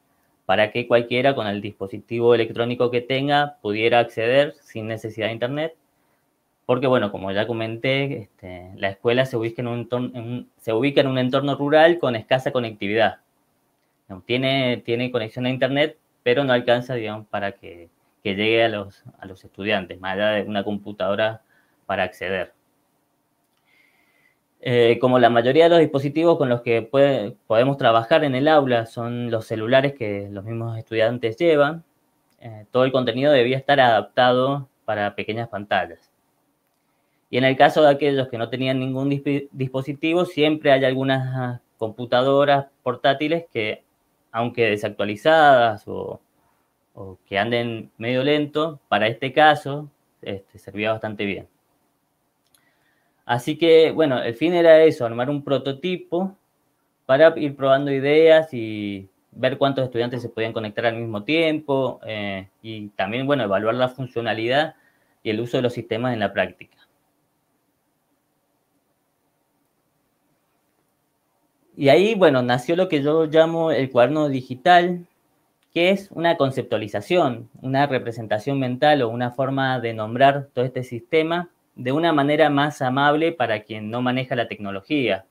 para 0.46 0.70
que 0.70 0.86
cualquiera 0.86 1.34
con 1.34 1.46
el 1.46 1.60
dispositivo 1.60 2.34
electrónico 2.34 2.90
que 2.90 3.00
tenga 3.00 3.56
pudiera 3.62 4.00
acceder 4.00 4.54
sin 4.60 4.86
necesidad 4.86 5.28
de 5.28 5.32
internet. 5.32 5.74
Porque, 6.66 6.86
bueno, 6.86 7.10
como 7.10 7.32
ya 7.32 7.46
comenté, 7.46 8.18
este, 8.22 8.70
la 8.76 8.90
escuela 8.90 9.26
se 9.26 9.36
ubica 9.36 9.62
en, 9.62 9.68
un 9.68 10.48
se 10.58 10.72
ubica 10.72 11.00
en 11.00 11.08
un 11.08 11.18
entorno 11.18 11.56
rural 11.56 11.98
con 11.98 12.14
escasa 12.16 12.52
conectividad. 12.52 13.21
Tiene, 14.20 14.82
tiene 14.84 15.10
conexión 15.10 15.46
a 15.46 15.50
internet, 15.50 15.98
pero 16.22 16.44
no 16.44 16.52
alcanza, 16.52 16.94
digamos, 16.94 17.26
para 17.28 17.52
que, 17.52 17.88
que 18.22 18.34
llegue 18.34 18.64
a 18.64 18.68
los, 18.68 19.04
a 19.18 19.26
los 19.26 19.44
estudiantes, 19.44 20.00
más 20.00 20.14
allá 20.14 20.30
de 20.32 20.42
una 20.42 20.64
computadora 20.64 21.42
para 21.86 22.04
acceder. 22.04 22.52
Eh, 24.64 24.98
como 25.00 25.18
la 25.18 25.28
mayoría 25.28 25.64
de 25.64 25.70
los 25.70 25.80
dispositivos 25.80 26.38
con 26.38 26.48
los 26.48 26.60
que 26.60 26.82
podemos 26.82 27.76
trabajar 27.78 28.22
en 28.22 28.36
el 28.36 28.46
aula 28.46 28.86
son 28.86 29.28
los 29.28 29.46
celulares 29.46 29.94
que 29.94 30.28
los 30.30 30.44
mismos 30.44 30.78
estudiantes 30.78 31.36
llevan, 31.36 31.82
eh, 32.38 32.66
todo 32.70 32.84
el 32.84 32.92
contenido 32.92 33.32
debía 33.32 33.56
estar 33.56 33.80
adaptado 33.80 34.68
para 34.84 35.16
pequeñas 35.16 35.48
pantallas. 35.48 36.12
Y 37.28 37.38
en 37.38 37.44
el 37.44 37.56
caso 37.56 37.82
de 37.82 37.90
aquellos 37.90 38.28
que 38.28 38.38
no 38.38 38.50
tenían 38.50 38.78
ningún 38.78 39.08
dispositivo, 39.52 40.26
siempre 40.26 40.70
hay 40.70 40.84
algunas 40.84 41.60
computadoras 41.76 42.66
portátiles 42.82 43.46
que, 43.52 43.82
aunque 44.32 44.70
desactualizadas 44.70 45.84
o, 45.86 46.20
que 47.26 47.38
anden 47.38 47.90
medio 47.96 48.22
lento, 48.22 48.80
para 48.88 49.06
este 49.06 49.32
caso 49.32 49.88
este, 50.20 50.58
servía 50.58 50.92
bastante 50.92 51.24
bien. 51.24 51.48
Así 53.24 53.56
que, 53.56 53.92
bueno, 53.92 54.22
el 54.22 54.34
fin 54.34 54.54
era 54.54 54.82
eso, 54.82 55.06
armar 55.06 55.30
un 55.30 55.42
prototipo 55.42 56.36
para 57.06 57.32
ir 57.38 57.56
probando 57.56 57.90
ideas 57.90 58.52
y 58.52 59.08
ver 59.30 59.58
cuántos 59.58 59.84
estudiantes 59.84 60.22
se 60.22 60.28
podían 60.28 60.52
conectar 60.52 60.86
al 60.86 60.96
mismo 60.96 61.24
tiempo 61.24 62.00
eh, 62.04 62.48
y 62.62 62.88
también, 62.90 63.26
bueno, 63.26 63.44
evaluar 63.44 63.74
la 63.74 63.88
funcionalidad 63.88 64.74
y 65.22 65.30
el 65.30 65.40
uso 65.40 65.56
de 65.56 65.62
los 65.62 65.72
sistemas 65.72 66.12
en 66.12 66.20
la 66.20 66.32
práctica. 66.32 66.76
Y 71.76 71.88
ahí, 71.88 72.14
bueno, 72.14 72.42
nació 72.42 72.76
lo 72.76 72.88
que 72.88 73.02
yo 73.02 73.26
llamo 73.26 73.70
el 73.70 73.90
cuaderno 73.90 74.28
digital, 74.28 75.06
que 75.72 75.90
es 75.90 76.10
una 76.12 76.36
conceptualización, 76.36 77.48
una 77.62 77.86
representación 77.86 78.58
mental 78.60 79.02
o 79.02 79.08
una 79.08 79.30
forma 79.30 79.80
de 79.80 79.94
nombrar 79.94 80.48
todo 80.52 80.64
este 80.64 80.82
sistema 80.82 81.48
de 81.74 81.92
una 81.92 82.12
manera 82.12 82.50
más 82.50 82.82
amable 82.82 83.32
para 83.32 83.62
quien 83.62 83.90
no 83.90 84.02
maneja 84.02 84.36
la 84.36 84.48
tecnología 84.48 85.24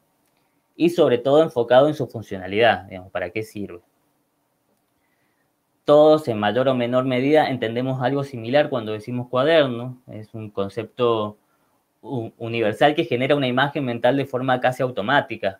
y 0.76 0.90
sobre 0.90 1.20
todo 1.20 1.44
enfocado 1.44 1.88
en 1.88 1.94
su 1.94 2.08
funcionalidad, 2.08 2.86
digamos, 2.86 3.12
para 3.12 3.30
qué 3.30 3.44
sirve. 3.44 3.82
Todos 5.86 6.28
en 6.28 6.40
mayor 6.40 6.68
o 6.70 6.76
menor 6.76 7.06
medida 7.06 7.50
entendemos 7.50 8.02
algo 8.02 8.24
similar 8.24 8.70
cuando 8.70 8.94
decimos 8.94 9.28
cuaderno, 9.30 10.02
es 10.08 10.34
un 10.34 10.50
concepto 10.50 11.38
universal 12.02 12.96
que 12.96 13.06
genera 13.06 13.36
una 13.36 13.48
imagen 13.48 13.86
mental 13.86 14.18
de 14.18 14.26
forma 14.26 14.60
casi 14.60 14.82
automática, 14.82 15.60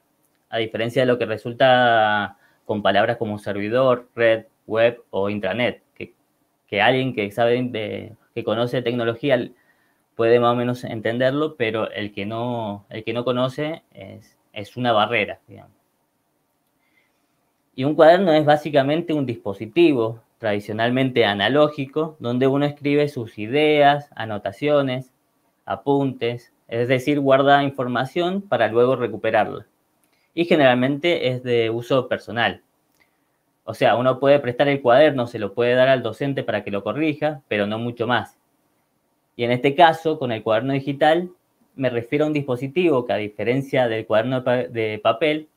a 0.52 0.58
diferencia 0.58 1.02
de 1.02 1.06
lo 1.08 1.18
que 1.18 1.26
resulta 1.26 2.38
con 2.66 2.84
palabras 2.84 3.18
como 3.18 3.40
servidor, 3.40 4.10
red, 4.16 4.46
web 4.68 5.04
o 5.10 5.30
intranet, 5.30 5.82
que, 5.96 6.82
alguien 6.82 7.14
que 7.14 7.30
sabe 7.32 8.16
que 8.34 8.44
conoce 8.46 8.82
tecnología 8.82 9.50
puede 10.16 10.40
más 10.40 10.54
o 10.54 10.56
menos 10.56 10.84
entenderlo, 10.84 11.56
pero 11.58 11.92
el 11.92 12.14
que 12.14 12.26
no, 12.26 12.86
el 12.90 13.04
que 13.04 13.12
no 13.12 13.26
conoce 13.26 13.84
es, 13.94 14.38
es 14.54 14.78
una 14.78 14.94
barrera, 14.94 15.40
digamos. 15.48 15.76
Y 17.76 17.84
un 17.84 17.96
cuaderno 17.96 18.32
es 18.34 18.46
básicamente 18.46 19.14
un 19.14 19.26
dispositivo 19.26 20.22
tradicionalmente 20.38 21.26
analógico 21.26 22.18
donde 22.20 22.48
uno 22.48 22.66
escribe 22.66 23.08
sus 23.08 23.38
ideas, 23.38 24.10
anotaciones, 24.16 25.12
apuntes, 25.66 26.54
es 26.68 26.88
decir, 26.88 27.20
guarda 27.20 27.64
información 27.64 28.42
para 28.42 28.68
luego 28.70 28.96
recuperarla. 28.96 29.66
Y 30.34 30.46
generalmente 30.46 31.28
es 31.30 31.44
de 31.44 31.70
uso 31.70 32.08
personal. 32.08 32.64
O 33.64 33.74
sea, 33.74 33.96
uno 33.96 34.20
puede 34.20 34.40
prestar 34.40 34.68
el 34.68 34.82
cuaderno, 34.82 35.28
se 35.28 35.40
lo 35.40 35.54
puede 35.54 35.76
dar 35.76 35.88
al 35.88 36.04
docente 36.04 36.44
para 36.44 36.64
que 36.64 36.72
lo 36.72 36.84
corrija, 36.84 37.42
pero 37.48 37.68
no 37.68 37.78
mucho 37.80 38.08
más. 38.08 38.38
Y 39.36 39.44
en 39.44 39.52
este 39.52 39.76
caso, 39.76 40.20
con 40.20 40.32
el 40.32 40.44
cuaderno 40.44 40.74
digital, 40.74 41.32
me 41.76 41.90
refiero 41.90 42.26
a 42.26 42.28
un 42.28 42.34
dispositivo 42.34 43.06
que 43.06 43.14
a 43.14 43.18
diferencia 43.18 43.88
del 43.88 44.06
cuaderno 44.06 44.42
de 44.42 45.00
papel, 45.04 45.48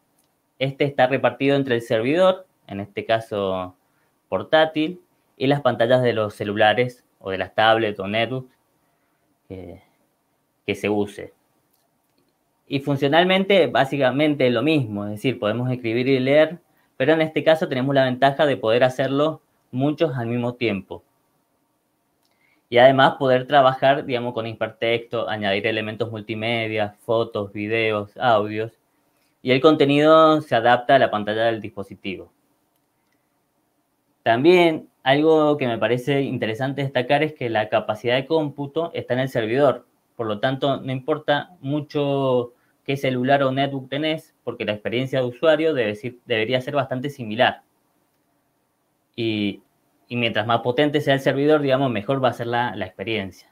Este 0.58 0.84
está 0.84 1.08
repartido 1.08 1.56
entre 1.56 1.74
el 1.76 1.82
servidor, 1.82 2.46
en 2.68 2.80
este 2.80 3.04
caso 3.04 3.74
portátil, 4.28 5.00
y 5.36 5.48
las 5.48 5.60
pantallas 5.62 6.02
de 6.02 6.12
los 6.12 6.34
celulares 6.34 7.04
o 7.18 7.30
de 7.30 7.38
las 7.38 7.54
tablets 7.54 7.98
o 7.98 8.06
netbooks 8.06 8.56
que, 9.48 9.82
que 10.66 10.74
se 10.74 10.88
use. 10.88 11.32
Y 12.66 12.80
funcionalmente, 12.80 13.66
básicamente 13.66 14.48
lo 14.50 14.62
mismo, 14.62 15.04
es 15.04 15.12
decir, 15.12 15.38
podemos 15.38 15.70
escribir 15.70 16.08
y 16.08 16.18
leer, 16.18 16.58
pero 16.96 17.12
en 17.12 17.20
este 17.20 17.44
caso 17.44 17.68
tenemos 17.68 17.94
la 17.94 18.04
ventaja 18.04 18.46
de 18.46 18.56
poder 18.56 18.84
hacerlo 18.84 19.42
muchos 19.70 20.16
al 20.16 20.26
mismo 20.26 20.54
tiempo. 20.54 21.02
Y 22.70 22.78
además 22.78 23.16
poder 23.18 23.46
trabajar, 23.46 24.04
digamos, 24.06 24.32
con 24.32 24.46
hipertexto, 24.46 25.28
añadir 25.28 25.66
elementos 25.66 26.10
multimedia, 26.10 26.96
fotos, 27.04 27.52
videos, 27.52 28.16
audios, 28.16 28.72
y 29.42 29.50
el 29.50 29.60
contenido 29.60 30.40
se 30.40 30.54
adapta 30.54 30.94
a 30.94 30.98
la 30.98 31.10
pantalla 31.10 31.44
del 31.44 31.60
dispositivo. 31.60 32.32
También 34.22 34.88
algo 35.02 35.58
que 35.58 35.66
me 35.66 35.76
parece 35.76 36.22
interesante 36.22 36.80
destacar 36.82 37.22
es 37.22 37.34
que 37.34 37.50
la 37.50 37.68
capacidad 37.68 38.16
de 38.16 38.26
cómputo 38.26 38.90
está 38.94 39.12
en 39.12 39.20
el 39.20 39.28
servidor. 39.28 39.84
Por 40.16 40.26
lo 40.26 40.38
tanto, 40.40 40.80
no 40.80 40.92
importa 40.92 41.50
mucho 41.60 42.52
qué 42.84 42.96
celular 42.96 43.42
o 43.42 43.50
netbook 43.50 43.88
tenés, 43.88 44.34
porque 44.44 44.64
la 44.64 44.72
experiencia 44.72 45.20
de 45.20 45.26
usuario 45.26 45.74
debería 45.74 46.60
ser 46.60 46.74
bastante 46.74 47.10
similar. 47.10 47.62
Y, 49.16 49.62
mientras 50.10 50.46
más 50.46 50.60
potente 50.60 51.00
sea 51.00 51.14
el 51.14 51.20
servidor, 51.20 51.62
digamos, 51.62 51.90
mejor 51.90 52.22
va 52.22 52.28
a 52.28 52.34
ser 52.34 52.46
la, 52.46 52.74
experiencia. 52.86 53.50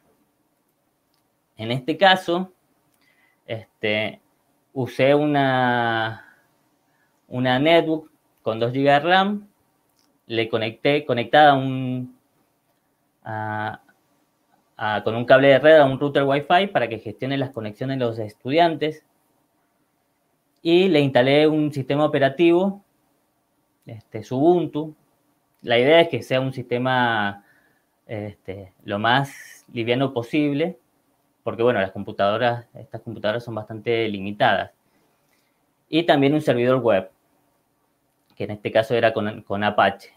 En 1.57 1.73
este 1.73 1.97
caso, 1.97 2.53
este, 3.47 4.21
usé 4.73 5.15
una, 5.15 6.37
una 7.29 7.59
netbook 7.59 8.11
con 8.43 8.61
2 8.61 8.73
GB 8.73 8.85
de 8.85 9.01
RAM, 9.01 9.49
le 10.27 10.49
conecté 10.49 11.05
conectada 11.05 11.53
a 11.53 11.55
un, 11.55 12.17
con 15.05 15.15
un 15.15 15.25
cable 15.25 15.49
de 15.49 15.59
red 15.59 15.77
a 15.77 15.85
un 15.85 15.99
router 15.99 16.25
Wi-Fi 16.25 16.69
para 16.73 16.89
que 16.89 16.99
gestione 16.99 17.39
las 17.39 17.51
conexiones 17.51 17.99
de 17.99 18.05
los 18.05 18.19
estudiantes 18.19 19.05
y 20.63 20.89
le 20.89 21.01
instalé 21.01 21.47
un 21.47 21.73
sistema 21.73 22.05
operativo, 22.05 22.85
este, 23.85 24.23
Ubuntu. 24.33 24.95
La 25.63 25.79
idea 25.79 26.01
es 26.01 26.09
que 26.09 26.23
sea 26.23 26.41
un 26.41 26.53
sistema 26.53 27.45
este, 28.07 28.73
lo 28.85 28.99
más 28.99 29.65
liviano 29.73 30.13
posible, 30.13 30.79
porque 31.43 31.63
bueno, 31.63 31.81
las 31.81 31.91
computadoras, 31.91 32.67
estas 32.75 33.03
computadoras 33.03 33.45
son 33.45 33.57
bastante 33.57 34.09
limitadas. 34.09 34.73
Y 35.89 36.05
también 36.05 36.35
un 36.35 36.41
servidor 36.41 36.81
web, 36.81 37.11
que 38.37 38.45
en 38.45 38.53
este 38.53 38.73
caso 38.73 38.95
era 38.95 39.13
con, 39.13 39.65
Apache, 39.65 40.13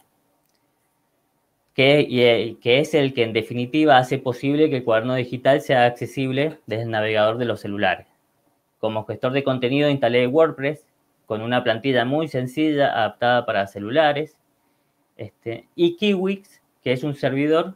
que, 1.76 2.08
eh, 2.10 2.58
que 2.62 2.80
es 2.80 2.94
el 2.94 3.14
que 3.14 3.24
en 3.24 3.34
definitiva 3.34 3.98
hace 3.98 4.18
posible 4.18 4.70
que 4.70 4.78
el 4.78 4.84
cuaderno 4.84 5.14
digital 5.16 5.62
sea 5.62 5.86
accesible 5.86 6.58
desde 6.66 6.84
el 6.84 6.92
navegador 6.92 7.38
de 7.38 7.46
los 7.46 7.60
celulares. 7.60 8.08
Como 8.80 9.06
gestor 9.06 9.34
de 9.34 9.44
contenido 9.44 9.90
instalé 9.90 10.26
WordPress 10.28 10.86
con 11.26 11.42
una 11.42 11.64
plantilla 11.64 12.06
muy 12.06 12.28
sencilla 12.28 12.94
adaptada 12.94 13.46
para 13.46 13.68
celulares. 13.68 14.38
Este, 15.18 15.68
y 15.76 15.98
Kiwix, 15.98 16.62
que 16.84 16.94
es 16.94 17.04
un 17.04 17.16
servidor 17.16 17.76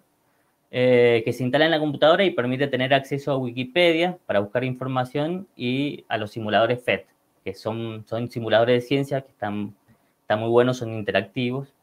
eh, 0.72 1.22
que 1.26 1.34
se 1.34 1.44
instala 1.44 1.66
en 1.66 1.72
la 1.72 1.80
computadora 1.80 2.24
y 2.24 2.32
permite 2.32 2.68
tener 2.68 2.94
acceso 2.94 3.32
a 3.32 3.38
Wikipedia 3.38 4.18
para 4.26 4.40
buscar 4.40 4.64
información 4.64 5.48
y 5.56 6.06
a 6.08 6.18
los 6.18 6.32
simuladores 6.32 6.84
FED, 6.84 7.02
que 7.44 7.54
son, 7.54 8.06
son 8.08 8.30
simuladores 8.30 8.84
de 8.84 8.88
ciencia 8.88 9.22
que 9.22 9.32
están, 9.32 9.76
están 10.22 10.40
muy 10.40 10.50
buenos, 10.50 10.78
son 10.78 10.94
interactivos. 10.94 11.74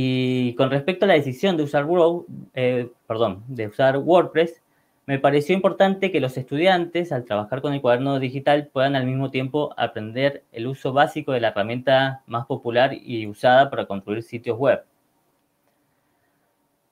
Y 0.00 0.54
con 0.54 0.70
respecto 0.70 1.06
a 1.06 1.08
la 1.08 1.14
decisión 1.14 1.56
de 1.56 1.64
usar, 1.64 1.84
eh, 2.54 2.88
de 3.48 3.66
usar 3.66 3.96
WordPress, 3.96 4.62
me 5.06 5.18
pareció 5.18 5.56
importante 5.56 6.12
que 6.12 6.20
los 6.20 6.36
estudiantes, 6.36 7.10
al 7.10 7.24
trabajar 7.24 7.60
con 7.60 7.74
el 7.74 7.80
cuaderno 7.80 8.20
digital, 8.20 8.68
puedan 8.72 8.94
al 8.94 9.06
mismo 9.06 9.32
tiempo 9.32 9.74
aprender 9.76 10.44
el 10.52 10.68
uso 10.68 10.92
básico 10.92 11.32
de 11.32 11.40
la 11.40 11.48
herramienta 11.48 12.22
más 12.28 12.46
popular 12.46 12.92
y 12.94 13.26
usada 13.26 13.70
para 13.70 13.86
construir 13.86 14.22
sitios 14.22 14.56
web. 14.56 14.84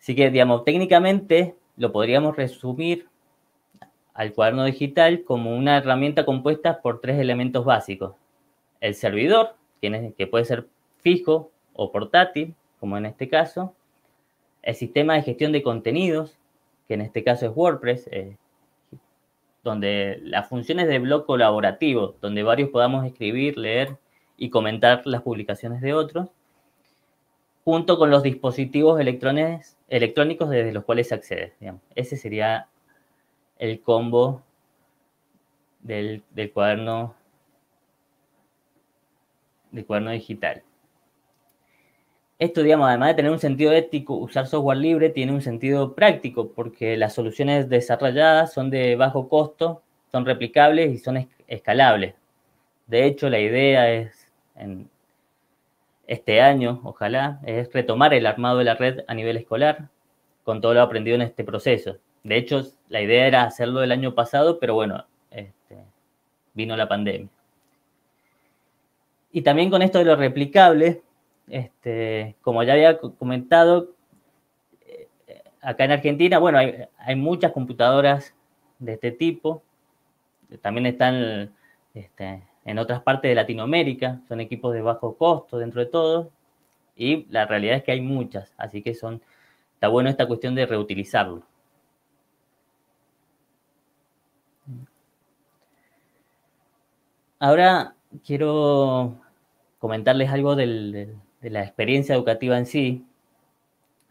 Así 0.00 0.16
que, 0.16 0.28
digamos, 0.28 0.64
técnicamente 0.64 1.54
lo 1.76 1.92
podríamos 1.92 2.34
resumir 2.34 3.06
al 4.14 4.32
cuaderno 4.32 4.64
digital 4.64 5.22
como 5.22 5.56
una 5.56 5.76
herramienta 5.76 6.24
compuesta 6.24 6.82
por 6.82 7.00
tres 7.00 7.20
elementos 7.20 7.64
básicos. 7.64 8.16
El 8.80 8.96
servidor, 8.96 9.54
que 9.80 10.26
puede 10.26 10.44
ser 10.44 10.66
fijo 11.04 11.52
o 11.72 11.92
portátil, 11.92 12.56
como 12.86 12.98
en 12.98 13.06
este 13.06 13.28
caso. 13.28 13.74
El 14.62 14.76
sistema 14.76 15.14
de 15.14 15.22
gestión 15.22 15.50
de 15.50 15.60
contenidos, 15.60 16.38
que 16.86 16.94
en 16.94 17.00
este 17.00 17.24
caso 17.24 17.46
es 17.46 17.52
WordPress, 17.52 18.06
eh, 18.12 18.36
donde 19.64 20.20
las 20.22 20.48
funciones 20.48 20.86
de 20.86 21.00
blog 21.00 21.26
colaborativo, 21.26 22.14
donde 22.20 22.44
varios 22.44 22.70
podamos 22.70 23.04
escribir, 23.04 23.58
leer 23.58 23.96
y 24.36 24.50
comentar 24.50 25.04
las 25.04 25.22
publicaciones 25.22 25.80
de 25.80 25.94
otros, 25.94 26.28
junto 27.64 27.98
con 27.98 28.08
los 28.08 28.22
dispositivos 28.22 29.00
electrónicos 29.00 30.48
desde 30.48 30.72
los 30.72 30.84
cuales 30.84 31.08
se 31.08 31.16
accede. 31.16 31.54
Ese 31.96 32.16
sería 32.16 32.68
el 33.58 33.80
combo 33.80 34.42
del, 35.80 36.22
del 36.30 36.52
cuaderno 36.52 37.16
del 39.72 39.84
cuaderno 39.84 40.12
digital. 40.12 40.62
Esto, 42.38 42.62
digamos, 42.62 42.88
además 42.88 43.08
de 43.08 43.14
tener 43.14 43.30
un 43.32 43.38
sentido 43.38 43.72
ético, 43.72 44.14
usar 44.14 44.46
software 44.46 44.76
libre 44.76 45.08
tiene 45.08 45.32
un 45.32 45.40
sentido 45.40 45.94
práctico 45.94 46.52
porque 46.52 46.98
las 46.98 47.14
soluciones 47.14 47.70
desarrolladas 47.70 48.52
son 48.52 48.68
de 48.68 48.94
bajo 48.94 49.28
costo, 49.28 49.82
son 50.12 50.26
replicables 50.26 50.92
y 50.92 50.98
son 50.98 51.28
escalables. 51.48 52.14
De 52.86 53.06
hecho, 53.06 53.30
la 53.30 53.40
idea 53.40 53.90
es, 53.90 54.30
en 54.54 54.90
este 56.06 56.42
año, 56.42 56.80
ojalá, 56.84 57.40
es 57.44 57.72
retomar 57.72 58.12
el 58.12 58.26
armado 58.26 58.58
de 58.58 58.64
la 58.64 58.74
red 58.74 59.00
a 59.08 59.14
nivel 59.14 59.38
escolar 59.38 59.88
con 60.44 60.60
todo 60.60 60.74
lo 60.74 60.82
aprendido 60.82 61.16
en 61.16 61.22
este 61.22 61.42
proceso. 61.42 61.96
De 62.22 62.36
hecho, 62.36 62.62
la 62.88 63.00
idea 63.00 63.26
era 63.26 63.44
hacerlo 63.44 63.82
el 63.82 63.92
año 63.92 64.14
pasado, 64.14 64.60
pero 64.60 64.74
bueno, 64.74 65.06
este, 65.30 65.78
vino 66.52 66.76
la 66.76 66.86
pandemia. 66.86 67.28
Y 69.32 69.42
también 69.42 69.70
con 69.70 69.82
esto 69.82 69.98
de 69.98 70.04
lo 70.04 70.16
replicable, 70.16 71.02
este, 71.48 72.36
como 72.42 72.62
ya 72.62 72.74
había 72.74 72.98
comentado, 72.98 73.90
eh, 74.86 75.08
acá 75.62 75.84
en 75.84 75.92
Argentina, 75.92 76.38
bueno, 76.38 76.58
hay, 76.58 77.16
muchas 77.16 77.52
computadoras 77.52 78.34
de 78.78 78.94
este 78.94 79.12
tipo. 79.12 79.62
También 80.62 80.86
están 80.86 81.54
este, 81.94 82.42
en 82.64 82.78
otras 82.78 83.02
partes 83.02 83.30
de 83.30 83.34
Latinoamérica, 83.34 84.20
son 84.28 84.40
equipos 84.40 84.74
de 84.74 84.82
bajo 84.82 85.16
costo 85.16 85.58
dentro 85.58 85.80
de 85.80 85.86
todo. 85.86 86.30
Y 86.96 87.26
la 87.30 87.46
realidad 87.46 87.76
es 87.76 87.84
que 87.84 87.92
hay 87.92 88.00
muchas, 88.00 88.54
así 88.56 88.82
que 88.82 88.94
son, 88.94 89.22
está 89.74 89.88
bueno 89.88 90.08
esta 90.10 90.26
cuestión 90.26 90.54
de 90.54 90.66
reutilizarlo. 90.66 91.42
Ahora 97.38 97.94
quiero 98.24 99.20
comentarles 99.78 100.30
algo 100.30 100.56
del, 100.56 101.16
de 101.46 101.50
la 101.50 101.62
experiencia 101.62 102.12
educativa 102.16 102.58
en 102.58 102.66
sí. 102.66 103.06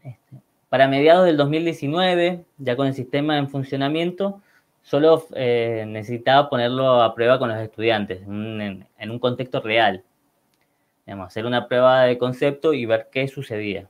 Este, 0.02 0.40
para 0.70 0.88
mediados 0.88 1.26
del 1.26 1.36
2019, 1.36 2.46
ya 2.56 2.76
con 2.76 2.86
el 2.86 2.94
sistema 2.94 3.36
en 3.36 3.50
funcionamiento, 3.50 4.40
solo 4.82 5.26
eh, 5.34 5.84
necesitaba 5.86 6.48
ponerlo 6.48 7.02
a 7.02 7.14
prueba 7.14 7.38
con 7.38 7.50
los 7.50 7.58
estudiantes, 7.58 8.22
en, 8.22 8.86
un 9.10 9.18
contexto 9.18 9.60
real. 9.60 10.02
hacer 11.06 11.44
una 11.44 11.68
prueba 11.68 12.04
de 12.04 12.16
concepto 12.16 12.72
y 12.72 12.86
ver 12.86 13.08
qué 13.12 13.28
sucedía. 13.28 13.86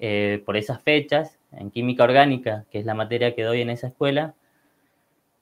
Eh, 0.00 0.42
por 0.46 0.56
esas 0.56 0.80
fechas, 0.82 1.38
en 1.52 1.70
química 1.70 2.04
orgánica, 2.04 2.64
que 2.70 2.78
es 2.78 2.86
la 2.86 2.94
materia 2.94 3.34
que 3.34 3.42
doy 3.42 3.60
en 3.60 3.68
esa 3.68 3.88
escuela, 3.88 4.32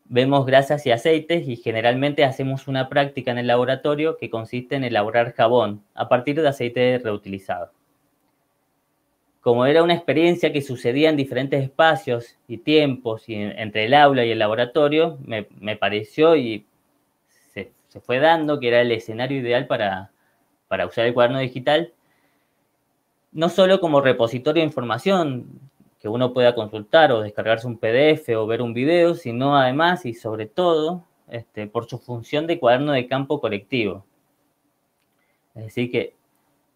Vemos 0.04 0.44
grasas 0.44 0.84
y 0.86 0.90
aceites 0.90 1.48
y 1.48 1.56
generalmente 1.56 2.24
hacemos 2.24 2.68
una 2.68 2.88
práctica 2.88 3.30
en 3.30 3.38
el 3.38 3.46
laboratorio 3.46 4.16
que 4.18 4.30
consiste 4.30 4.76
en 4.76 4.84
elaborar 4.84 5.32
jabón 5.32 5.82
a 5.94 6.08
partir 6.08 6.40
de 6.40 6.48
aceite 6.48 7.00
reutilizado. 7.02 7.72
Como 9.40 9.66
era 9.66 9.82
una 9.82 9.94
experiencia 9.94 10.52
que 10.52 10.62
sucedía 10.62 11.10
en 11.10 11.16
diferentes 11.16 11.62
espacios 11.64 12.38
y 12.46 12.58
tiempos 12.58 13.28
y 13.28 13.34
entre 13.34 13.86
el 13.86 13.94
aula 13.94 14.24
y 14.24 14.30
el 14.30 14.38
laboratorio, 14.38 15.18
me, 15.24 15.76
pareció 15.76 16.36
y 16.36 16.66
se, 17.52 17.72
fue 18.00 18.18
dando 18.18 18.60
que 18.60 18.68
era 18.68 18.82
el 18.82 18.92
escenario 18.92 19.38
ideal 19.38 19.66
para, 19.66 20.12
para 20.68 20.86
usar 20.86 21.06
el 21.06 21.14
cuaderno 21.14 21.40
digital, 21.40 21.92
no 23.32 23.48
solo 23.48 23.80
como 23.80 24.00
repositorio 24.00 24.60
de 24.60 24.66
información, 24.66 25.61
que 26.02 26.08
uno 26.08 26.32
pueda 26.32 26.54
consultar 26.54 27.12
o 27.12 27.20
descargarse 27.22 27.68
un 27.68 27.78
PDF 27.78 28.28
o 28.36 28.46
ver 28.46 28.60
un 28.60 28.74
video, 28.74 29.14
sino 29.14 29.56
además 29.56 30.04
y 30.04 30.14
sobre 30.14 30.46
todo 30.46 31.04
este, 31.28 31.68
por 31.68 31.86
su 31.88 31.98
función 31.98 32.48
de 32.48 32.58
cuaderno 32.58 32.92
de 32.92 33.06
campo 33.06 33.40
colectivo. 33.40 34.04
Es 35.54 35.64
decir, 35.66 35.92
que 35.92 36.16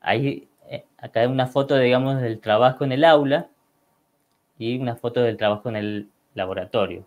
hay 0.01 0.49
eh, 0.69 0.85
acá 0.99 1.21
hay 1.21 1.27
una 1.27 1.47
foto, 1.49 1.77
digamos, 1.77 2.21
del 2.21 2.41
trabajo 2.41 2.85
en 2.85 2.93
el 2.93 3.05
aula 3.05 3.49
y 4.59 4.79
una 4.79 4.97
foto 4.97 5.23
del 5.23 5.37
trabajo 5.37 5.69
en 5.69 5.77
el 5.77 6.11
laboratorio. 6.35 7.07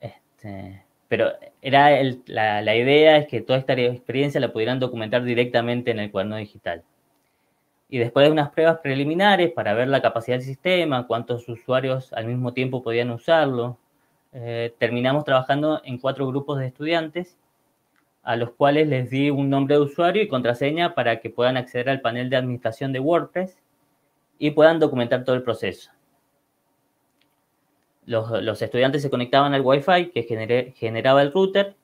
Este, 0.00 0.84
pero 1.08 1.32
era 1.62 1.90
la, 2.26 2.62
la, 2.62 2.76
idea 2.76 3.16
es 3.18 3.26
que 3.28 3.40
toda 3.40 3.58
esta 3.58 3.72
experiencia 3.74 4.40
la 4.40 4.52
pudieran 4.52 4.80
documentar 4.80 5.24
directamente 5.24 5.90
en 5.90 5.98
el 6.00 6.10
cuaderno 6.10 6.36
digital. 6.36 6.84
Y 7.88 7.98
después 7.98 8.26
de 8.26 8.32
unas 8.32 8.50
pruebas 8.50 8.78
preliminares 8.78 9.52
para 9.52 9.74
ver 9.74 9.88
la 9.88 10.02
capacidad 10.02 10.36
del 10.36 10.46
sistema, 10.46 11.06
cuántos 11.06 11.48
usuarios 11.48 12.12
al 12.12 12.26
mismo 12.26 12.52
tiempo 12.52 12.82
podían 12.82 13.10
usarlo, 13.10 13.78
eh, 14.32 14.74
terminamos 14.78 15.24
trabajando 15.24 15.80
en 15.84 15.98
cuatro 15.98 16.26
grupos 16.26 16.58
de 16.58 16.66
estudiantes 16.66 17.38
a 18.24 18.36
los 18.36 18.50
cuales 18.52 18.88
les 18.88 19.10
di 19.10 19.30
un 19.30 19.50
nombre 19.50 19.76
de 19.76 19.82
usuario 19.82 20.22
y 20.22 20.28
contraseña 20.28 20.94
para 20.94 21.20
que 21.20 21.30
puedan 21.30 21.56
acceder 21.56 21.90
al 21.90 22.00
panel 22.00 22.30
de 22.30 22.36
administración 22.36 22.92
de 22.92 23.00
WordPress 23.00 23.58
y 24.38 24.50
puedan 24.50 24.80
documentar 24.80 25.24
todo 25.24 25.36
el 25.36 25.42
proceso. 25.42 25.90
Los, 28.06 28.60
estudiantes 28.60 29.02
se 29.02 29.10
conectaban 29.10 29.54
al 29.54 29.62
Wi-Fi 29.62 30.10
que 30.10 30.72
generaba 30.74 31.22
el 31.22 31.32
router 31.32 31.76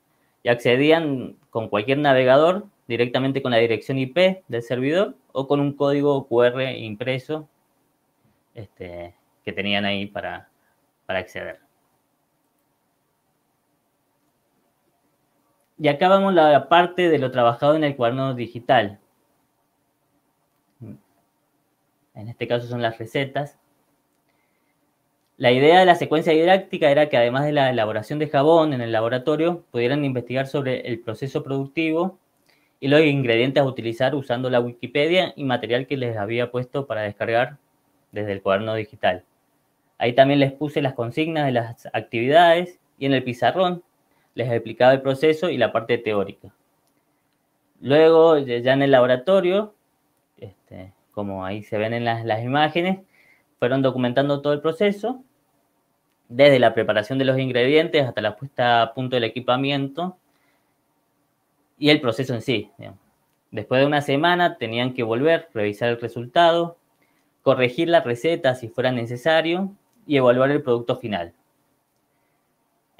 y 0.42 0.48
accedían 0.48 1.36
con 1.50 1.68
cualquier 1.68 1.98
navegador 1.98 2.66
directamente 2.90 3.40
con 3.40 3.52
la 3.52 3.58
dirección 3.58 3.98
IP 3.98 4.42
del 4.48 4.62
servidor 4.62 5.14
o 5.32 5.46
con 5.46 5.60
un 5.60 5.74
código 5.74 6.26
QR 6.26 6.60
impreso 6.76 7.48
este, 8.52 9.14
que 9.44 9.52
tenían 9.52 9.84
ahí 9.84 10.06
para, 10.06 10.48
para 11.06 11.20
acceder. 11.20 11.60
Y 15.78 15.86
acá 15.86 16.08
vamos 16.08 16.34
la 16.34 16.68
parte 16.68 17.08
de 17.08 17.18
lo 17.20 17.30
trabajado 17.30 17.76
en 17.76 17.84
el 17.84 17.94
cuaderno 17.94 18.34
digital. 18.34 18.98
En 20.80 22.28
este 22.28 22.48
caso 22.48 22.66
son 22.66 22.82
las 22.82 22.98
recetas. 22.98 23.56
La 25.36 25.52
idea 25.52 25.78
de 25.78 25.86
la 25.86 25.94
secuencia 25.94 26.32
didáctica 26.32 26.90
era 26.90 27.08
que 27.08 27.16
además 27.16 27.44
de 27.44 27.52
la 27.52 27.70
elaboración 27.70 28.18
de 28.18 28.28
jabón 28.28 28.72
en 28.72 28.80
el 28.80 28.90
laboratorio, 28.90 29.64
pudieran 29.70 30.04
investigar 30.04 30.48
sobre 30.48 30.80
el 30.88 31.00
proceso 31.00 31.44
productivo 31.44 32.18
y 32.80 32.88
los 32.88 33.02
ingredientes 33.02 33.62
a 33.62 33.66
utilizar 33.66 34.14
usando 34.14 34.48
la 34.48 34.60
Wikipedia 34.60 35.34
y 35.36 35.44
material 35.44 35.86
que 35.86 35.98
les 35.98 36.16
había 36.16 36.50
puesto 36.50 36.86
para 36.86 37.02
descargar 37.02 37.58
desde 38.10 38.32
el 38.32 38.42
cuaderno 38.42 38.74
digital. 38.74 39.24
Ahí 39.98 40.14
también 40.14 40.40
les 40.40 40.52
puse 40.52 40.80
las 40.80 40.94
consignas 40.94 41.44
de 41.44 41.52
las 41.52 41.86
actividades 41.92 42.80
y 42.98 43.04
en 43.04 43.12
el 43.12 43.22
pizarrón 43.22 43.84
les 44.34 44.50
explicaba 44.50 44.94
el 44.94 45.02
proceso 45.02 45.50
y 45.50 45.58
la 45.58 45.72
parte 45.72 45.98
teórica. 45.98 46.54
Luego, 47.80 48.38
ya 48.38 48.72
en 48.72 48.82
el 48.82 48.90
laboratorio, 48.90 49.74
este, 50.38 50.94
como 51.12 51.44
ahí 51.44 51.62
se 51.62 51.76
ven 51.76 51.92
en 51.92 52.04
las, 52.06 52.24
las 52.24 52.42
imágenes, 52.42 53.00
fueron 53.58 53.82
documentando 53.82 54.40
todo 54.40 54.54
el 54.54 54.60
proceso, 54.62 55.22
desde 56.30 56.58
la 56.58 56.72
preparación 56.72 57.18
de 57.18 57.24
los 57.26 57.38
ingredientes 57.38 58.06
hasta 58.06 58.20
la 58.22 58.36
puesta 58.36 58.82
a 58.82 58.94
punto 58.94 59.16
del 59.16 59.24
equipamiento 59.24 60.16
y 61.80 61.90
el 61.90 62.00
proceso 62.00 62.34
en 62.34 62.42
sí. 62.42 62.70
Después 63.50 63.80
de 63.80 63.86
una 63.88 64.02
semana 64.02 64.56
tenían 64.56 64.94
que 64.94 65.02
volver, 65.02 65.48
revisar 65.52 65.88
el 65.88 66.00
resultado, 66.00 66.78
corregir 67.42 67.88
la 67.88 68.02
receta 68.02 68.54
si 68.54 68.68
fuera 68.68 68.92
necesario 68.92 69.72
y 70.06 70.16
evaluar 70.16 70.52
el 70.52 70.62
producto 70.62 70.94
final 70.94 71.34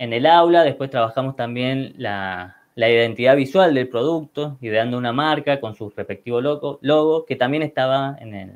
en 0.00 0.14
el 0.14 0.24
aula, 0.24 0.64
después 0.64 0.88
trabajamos 0.88 1.36
también 1.36 1.92
la, 1.98 2.56
identidad 2.74 3.36
visual 3.36 3.74
del 3.74 3.90
producto, 3.90 4.56
ideando 4.62 4.96
una 4.96 5.12
marca 5.12 5.60
con 5.60 5.74
su 5.74 5.90
respectivo 5.90 6.40
logo, 6.40 6.78
logo 6.80 7.26
que 7.26 7.36
también 7.36 7.62
estaba 7.62 8.16
en 8.18 8.34
el, 8.34 8.50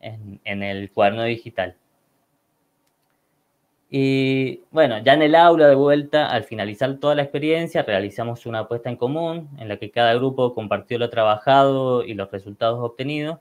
en, 0.00 0.62
el 0.64 0.90
cuaderno 0.90 1.22
digital. 1.22 1.76
Y 3.96 4.62
bueno, 4.72 4.98
ya 4.98 5.14
en 5.14 5.22
el 5.22 5.36
aula 5.36 5.68
de 5.68 5.76
vuelta, 5.76 6.28
al 6.28 6.42
finalizar 6.42 6.96
toda 6.96 7.14
la 7.14 7.22
experiencia, 7.22 7.84
realizamos 7.84 8.44
una 8.44 8.58
apuesta 8.60 8.90
en 8.90 8.96
común 8.96 9.48
en 9.56 9.68
la 9.68 9.76
que 9.76 9.92
cada 9.92 10.14
grupo 10.14 10.52
compartió 10.52 10.98
lo 10.98 11.10
trabajado 11.10 12.02
y 12.04 12.14
los 12.14 12.28
resultados 12.32 12.80
obtenidos 12.82 13.38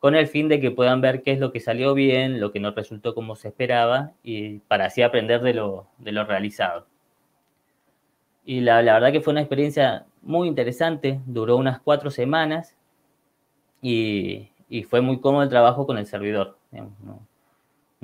con 0.00 0.16
el 0.16 0.26
fin 0.26 0.48
de 0.48 0.60
que 0.60 0.72
puedan 0.72 1.00
ver 1.00 1.22
qué 1.22 1.30
es 1.30 1.38
lo 1.38 1.52
que 1.52 1.60
salió 1.60 1.94
bien, 1.94 2.40
lo 2.40 2.50
que 2.50 2.58
no 2.58 2.72
resultó 2.72 3.14
como 3.14 3.36
se 3.36 3.46
esperaba, 3.48 4.10
y 4.24 4.58
para 4.66 4.86
así 4.86 5.00
aprender 5.00 5.42
de 5.42 5.54
lo, 5.54 5.86
realizado. 6.02 6.88
Y 8.44 8.62
la, 8.62 8.82
verdad 8.82 9.12
que 9.12 9.20
fue 9.20 9.30
una 9.32 9.42
experiencia 9.42 10.06
muy 10.22 10.48
interesante, 10.48 11.20
duró 11.24 11.56
unas 11.56 11.78
cuatro 11.78 12.10
semanas 12.10 12.76
y, 13.80 14.50
fue 14.90 15.00
muy 15.00 15.20
cómodo 15.20 15.44
el 15.44 15.50
trabajo 15.50 15.86
con 15.86 15.98
el 15.98 16.06
servidor. 16.06 16.58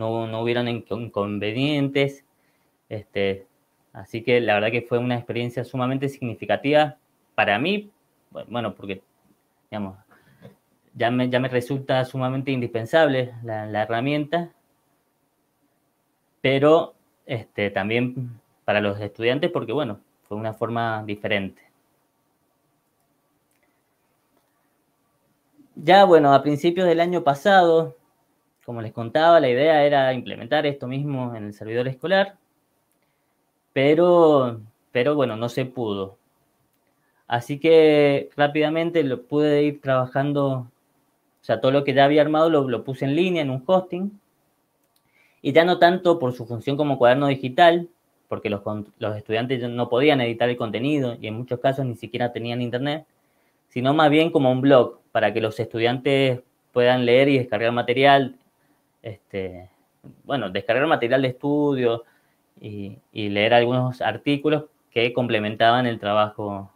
No, 0.08 0.42
hubieron 0.42 0.68
inconvenientes, 0.68 2.24
este, 2.88 3.46
así 3.92 4.22
que 4.22 4.40
la 4.40 4.54
verdad 4.54 4.70
que 4.70 4.82
fue 4.82 4.98
una 4.98 5.16
experiencia 5.16 5.64
sumamente 5.64 6.08
significativa 6.08 6.96
para 7.34 7.58
mí, 7.58 7.90
bueno, 8.48 8.74
porque 8.74 9.02
digamos, 9.70 9.96
ya 10.94 11.10
me, 11.10 11.28
ya 11.28 11.38
me 11.40 11.48
resulta 11.48 12.04
sumamente 12.04 12.50
indispensable 12.50 13.34
la, 13.44 13.82
herramienta, 13.82 14.52
pero 16.40 16.94
este, 17.26 17.70
también 17.70 18.40
para 18.64 18.80
los 18.80 19.00
estudiantes 19.00 19.50
porque, 19.50 19.72
bueno, 19.72 20.00
fue 20.28 20.36
una 20.36 20.54
forma 20.54 21.02
diferente. 21.04 21.62
Ya, 25.76 26.04
bueno, 26.04 26.34
a 26.34 26.42
principios 26.42 26.86
del 26.86 27.00
año 27.00 27.24
pasado, 27.24 27.96
como 28.70 28.82
les 28.82 28.92
contaba, 28.92 29.40
la 29.40 29.48
idea 29.48 29.84
era 29.84 30.14
implementar 30.14 30.64
esto 30.64 30.86
mismo 30.86 31.34
en 31.34 31.46
el 31.46 31.54
servidor 31.54 31.88
escolar, 31.88 32.36
pero, 33.72 34.60
pero 34.92 35.16
bueno, 35.16 35.34
no 35.34 35.48
se 35.48 35.64
pudo. 35.64 36.18
Así 37.26 37.58
que 37.58 38.30
rápidamente 38.36 39.02
lo 39.02 39.24
pude 39.24 39.64
ir 39.64 39.80
trabajando 39.80 40.68
o 41.40 41.44
sea, 41.44 41.60
todo 41.60 41.72
lo 41.72 41.82
que 41.82 41.94
ya 41.94 42.04
había 42.04 42.22
armado 42.22 42.48
lo, 42.48 42.84
puse 42.84 43.06
en 43.06 43.16
línea, 43.16 43.42
en 43.42 43.50
un 43.50 43.64
hosting. 43.66 44.20
Y 45.42 45.52
ya 45.52 45.64
no 45.64 45.80
tanto 45.80 46.20
por 46.20 46.32
su 46.32 46.46
función 46.46 46.76
como 46.76 46.96
cuaderno 46.96 47.26
digital, 47.26 47.88
porque 48.28 48.50
los, 48.50 48.62
los 49.00 49.16
estudiantes 49.16 49.68
no 49.68 49.88
podían 49.88 50.20
editar 50.20 50.48
el 50.48 50.56
contenido 50.56 51.16
y 51.20 51.26
en 51.26 51.34
muchos 51.34 51.58
casos 51.58 51.84
ni 51.86 51.96
siquiera 51.96 52.32
tenían 52.32 52.62
internet, 52.62 53.04
sino 53.68 53.94
más 53.94 54.10
bien 54.10 54.30
como 54.30 54.52
un 54.52 54.60
blog 54.60 55.00
para 55.10 55.34
que 55.34 55.40
los 55.40 55.58
estudiantes 55.58 56.38
puedan 56.72 57.04
leer 57.04 57.28
y 57.28 57.38
descargar 57.38 57.72
material, 57.72 58.36
este, 59.02 59.70
bueno, 60.24 60.50
descargar 60.50 60.86
material 60.86 61.22
de 61.22 61.28
estudio 61.28 62.04
y, 62.60 62.98
leer 63.12 63.54
algunos 63.54 64.00
artículos 64.00 64.64
que 64.90 65.12
complementaban 65.12 65.86
el 65.86 65.98
trabajo 65.98 66.70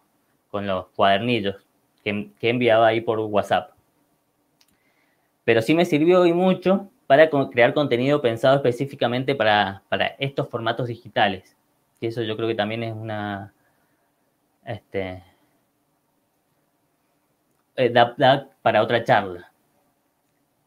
con 0.51 0.67
los 0.67 0.87
cuadernillos 0.89 1.57
que, 2.03 2.31
que 2.39 2.51
enviaba 2.51 2.87
ahí 2.87 3.01
por 3.01 3.19
WhatsApp 3.21 3.75
pero 5.45 5.61
sí 5.63 5.75
me 5.75 5.85
sirvió 5.85 6.27
y 6.27 6.33
mucho 6.33 6.89
para 7.07 7.29
crear 7.29 7.75
contenido 7.75 8.23
pensado 8.23 8.57
específicamente 8.57 9.35
para, 9.35 9.83
estos 10.19 10.49
formatos 10.49 10.89
digitales. 10.89 11.55
Y 12.01 12.07
eso 12.07 12.23
yo 12.23 12.37
creo 12.37 12.49
que 12.49 12.55
también 12.55 12.83
es 12.83 12.95
una... 12.95 13.53
Este, 14.65 15.23
eh, 17.77 17.93
para 18.63 18.83
otra 18.83 19.05
charla. 19.05 19.53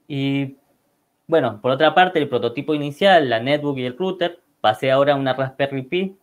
Y 0.07 0.55
bueno, 1.27 1.59
por 1.61 1.71
otra 1.71 1.93
parte, 1.93 2.19
el 2.19 2.29
prototipo 2.29 2.73
inicial, 2.73 3.29
la 3.29 3.39
netbook 3.39 3.77
y 3.77 3.85
el 3.85 3.97
router, 3.97 4.39
pasé 4.61 4.91
ahora 4.91 5.13
a 5.13 5.15
una 5.17 5.33
Raspberry 5.33 5.83
Pi 5.83 6.17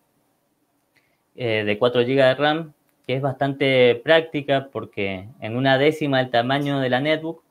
eh, 1.37 1.64
de 1.64 1.79
4 1.79 2.03
GB 2.03 2.17
de 2.17 2.35
RAM, 2.35 2.73
que 3.07 3.17
es 3.17 3.23
bastante 3.23 3.97
práctica 4.03 4.69
porque 4.73 5.29
en 5.40 5.57
una 5.57 5.79
décima 5.79 6.19
del 6.19 6.31
tamaño 6.31 6.81
de 6.81 6.90
la 6.90 7.01
netbook 7.01 7.43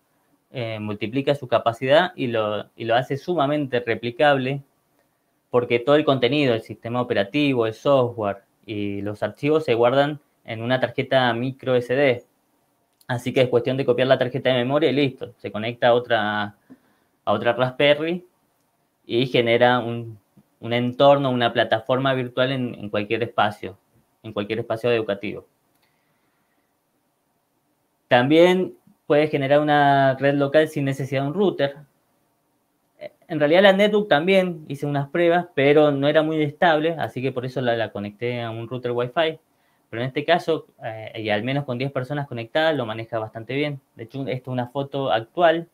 eh, 0.52 0.80
multiplica 0.80 1.36
su 1.36 1.48
capacidad 1.48 2.12
y 2.16 2.28
lo, 2.28 2.70
lo 2.76 2.96
hace 2.96 3.18
sumamente 3.18 3.80
replicable 3.80 4.64
porque 5.50 5.80
todo 5.80 5.96
el 5.96 6.06
contenido, 6.06 6.56
el 6.56 6.64
sistema 6.64 7.02
operativo, 7.02 7.68
el 7.68 7.76
software 7.76 8.44
y 8.66 9.02
los 9.02 9.22
archivos 9.22 9.64
se 9.66 9.76
guardan 9.76 10.20
en 10.46 10.62
una 10.64 10.80
tarjeta 10.80 11.32
micro 11.34 11.80
SD. 11.80 12.26
Así 13.08 13.34
que 13.34 13.42
es 13.42 13.50
cuestión 13.50 13.78
de 13.78 13.86
copiar 13.86 14.08
la 14.08 14.18
tarjeta 14.18 14.50
de 14.50 14.56
memoria 14.56 14.90
y 14.90 14.94
listo. 14.94 15.34
Se 15.38 15.52
conecta 15.52 15.90
a 15.90 15.94
otra, 15.94 16.56
a 17.26 17.32
otra 17.32 17.54
Raspberry 17.54 18.26
y 19.06 19.28
genera 19.28 19.80
un, 19.80 20.20
entorno, 20.62 21.30
una 21.30 21.52
plataforma 21.54 22.14
virtual 22.14 22.52
en, 22.52 22.76
en, 22.76 22.90
cualquier 22.90 23.24
espacio, 23.24 23.78
en 24.24 24.34
cualquier 24.34 24.60
espacio 24.60 24.92
educativo. 24.92 25.46
También 28.08 28.76
puede 29.08 29.28
generar 29.28 29.60
una 29.60 30.16
red 30.16 30.36
local 30.36 30.68
sin 30.68 30.86
necesidad 30.86 31.22
de 31.22 31.28
un 31.28 31.34
router. 31.34 31.78
en 33.28 33.40
realidad 33.40 33.64
la 33.64 33.74
netbook 33.74 34.08
también 34.08 34.66
hice 34.68 34.86
unas 34.86 35.10
pruebas, 35.10 35.48
pero 35.56 35.92
no 35.92 36.08
era 36.08 36.24
muy 36.24 36.42
estable, 36.42 36.96
así 36.98 37.22
que 37.22 37.32
por 37.32 37.46
eso 37.46 37.62
la, 37.62 37.92
conecté 37.92 38.42
a 38.42 38.52
un 38.52 38.68
router 38.68 38.92
Wi-Fi. 38.92 39.40
Pero 39.90 40.02
en 40.02 40.08
este 40.08 40.26
caso, 40.26 40.66
eh, 40.84 41.22
y 41.22 41.30
al 41.30 41.44
menos 41.44 41.66
con 41.66 41.78
10 41.78 41.92
personas 41.92 42.28
conectadas, 42.28 42.76
lo 42.76 42.86
maneja 42.86 43.20
bastante 43.20 43.54
bien. 43.54 43.80
De 43.96 44.06
hecho, 44.06 44.22
esta 44.22 44.32
es 44.32 44.48
una 44.48 44.68
foto 44.68 45.12
actual, 45.12 45.68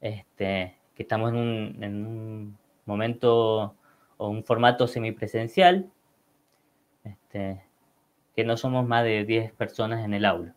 este, 0.00 0.76
que 0.94 1.02
estamos 1.02 1.30
en 1.30 1.36
un, 1.36 1.82
en 1.82 2.06
un 2.06 2.58
momento 2.86 3.74
o 4.16 4.28
un 4.28 4.44
formato 4.44 4.86
semipresencial, 4.86 5.90
este, 7.04 7.62
que 8.34 8.44
no 8.44 8.56
somos 8.56 8.86
más 8.86 9.04
de 9.04 9.24
10 9.24 9.52
personas 9.52 10.04
en 10.04 10.14
el 10.14 10.24
aula. 10.24 10.54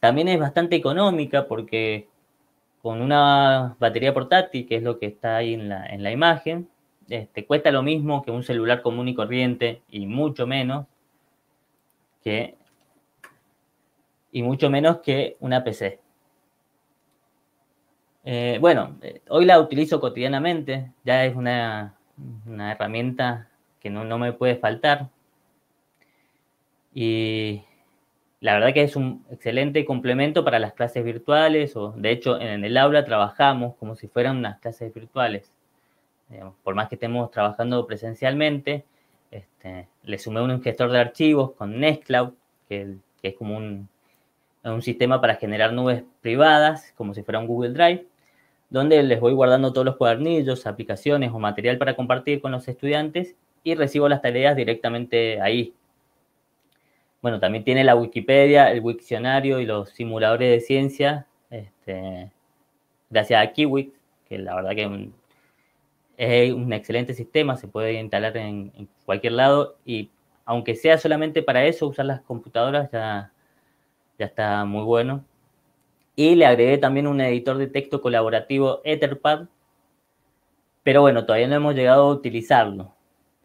También 0.00 0.28
es 0.28 0.40
bastante 0.40 0.76
económica 0.76 1.46
porque 1.46 2.08
con 2.82 3.00
una 3.00 3.76
batería 3.78 4.12
portátil, 4.12 4.66
que 4.66 4.76
es 4.76 4.82
lo 4.82 4.98
que 4.98 5.06
está 5.06 5.36
ahí 5.36 5.54
en 5.54 5.68
la, 5.68 5.86
en 5.86 6.02
la 6.02 6.10
imagen, 6.10 6.68
este, 7.08 7.46
cuesta 7.46 7.70
lo 7.70 7.82
mismo 7.82 8.22
que 8.22 8.30
un 8.30 8.42
celular 8.42 8.82
común 8.82 9.08
y 9.08 9.14
corriente 9.14 9.82
y 9.88 10.06
mucho 10.06 10.46
menos 10.46 10.86
que 12.22 12.56
y 14.32 14.42
mucho 14.42 14.70
menos 14.70 14.98
que 14.98 15.36
una 15.40 15.62
PC. 15.62 16.01
Eh, 18.24 18.58
bueno, 18.60 18.98
eh, 19.02 19.20
hoy 19.28 19.44
la 19.44 19.58
utilizo 19.60 20.00
cotidianamente, 20.00 20.92
ya 21.04 21.24
es 21.24 21.34
una, 21.34 21.96
una 22.46 22.72
herramienta 22.72 23.48
que 23.80 23.90
no, 23.90 24.04
no, 24.04 24.18
me 24.18 24.32
puede 24.32 24.56
faltar. 24.56 25.08
Y 26.94 27.62
la 28.40 28.54
verdad 28.54 28.74
que 28.74 28.82
es 28.82 28.96
un 28.96 29.24
excelente 29.30 29.84
complemento 29.84 30.44
para 30.44 30.58
las 30.58 30.74
clases 30.74 31.04
virtuales, 31.04 31.76
o 31.76 31.92
de 31.92 32.10
hecho 32.12 32.40
en 32.40 32.64
el 32.64 32.76
aula 32.76 33.04
trabajamos 33.04 33.74
como 33.76 33.96
si 33.96 34.08
fueran 34.08 34.36
unas 34.38 34.58
clases 34.60 34.92
virtuales. 34.94 35.52
por 36.62 36.74
más 36.74 36.88
que 36.88 36.96
estemos 36.96 37.30
trabajando 37.30 37.86
presencialmente, 37.86 38.84
este, 39.30 39.88
le 40.04 40.18
sumé 40.18 40.42
un 40.42 40.62
gestor 40.62 40.90
de 40.92 41.00
archivos 41.00 41.52
con 41.52 41.80
Nextcloud, 41.80 42.34
que, 42.68 42.96
que 43.20 43.28
es 43.28 43.34
como 43.34 43.56
un, 43.56 43.88
un, 44.64 44.82
sistema 44.82 45.20
para 45.20 45.36
generar 45.36 45.72
nubes 45.72 46.04
privadas, 46.20 46.92
como 46.96 47.14
si 47.14 47.22
fuera 47.22 47.40
un 47.40 47.46
Google 47.46 47.70
Drive, 47.72 48.06
donde 48.72 49.02
les 49.02 49.20
voy 49.20 49.34
guardando 49.34 49.70
todos 49.70 49.84
los 49.84 49.96
cuadernillos, 49.96 50.66
aplicaciones 50.66 51.30
o 51.30 51.38
material 51.38 51.76
para 51.76 51.94
compartir 51.94 52.40
con 52.40 52.52
los 52.52 52.66
estudiantes 52.68 53.36
y 53.62 53.74
recibo 53.74 54.08
las 54.08 54.22
tareas 54.22 54.56
directamente 54.56 55.42
ahí, 55.42 55.74
bueno, 57.20 57.38
también 57.38 57.64
tiene 57.64 57.84
la 57.84 57.94
Wikipedia, 57.94 58.72
el 58.72 58.80
Wiktionario 58.80 59.60
y 59.60 59.66
los 59.66 59.90
simuladores 59.90 60.50
de 60.50 60.60
ciencia, 60.60 61.26
este, 61.50 62.32
gracias 63.10 63.46
a 63.46 63.52
Kiwik, 63.52 63.92
que 64.26 64.38
la 64.38 64.54
verdad 64.54 64.74
que 64.74 65.10
es 66.16 66.52
un 66.54 66.72
excelente 66.72 67.12
sistema, 67.12 67.58
se 67.58 67.68
puede 67.68 67.92
instalar 68.00 68.34
en, 68.38 68.88
cualquier 69.04 69.34
lado 69.34 69.76
y 69.84 70.08
aunque 70.46 70.76
sea 70.76 70.96
solamente 70.96 71.42
para 71.42 71.66
eso, 71.66 71.88
usar 71.88 72.06
las 72.06 72.22
computadoras 72.22 72.90
ya 72.90 73.30
está 74.18 74.64
muy 74.64 74.82
bueno. 74.82 75.26
Y 76.14 76.34
le 76.34 76.46
agregué 76.46 76.78
también 76.78 77.06
un 77.06 77.20
editor 77.20 77.56
de 77.56 77.68
texto 77.68 78.02
colaborativo 78.02 78.80
Etherpad, 78.84 79.48
pero 80.82 81.00
bueno, 81.00 81.24
todavía 81.24 81.48
no 81.48 81.56
hemos 81.56 81.74
llegado 81.74 82.04
a 82.10 82.12
utilizarlo. 82.12 82.94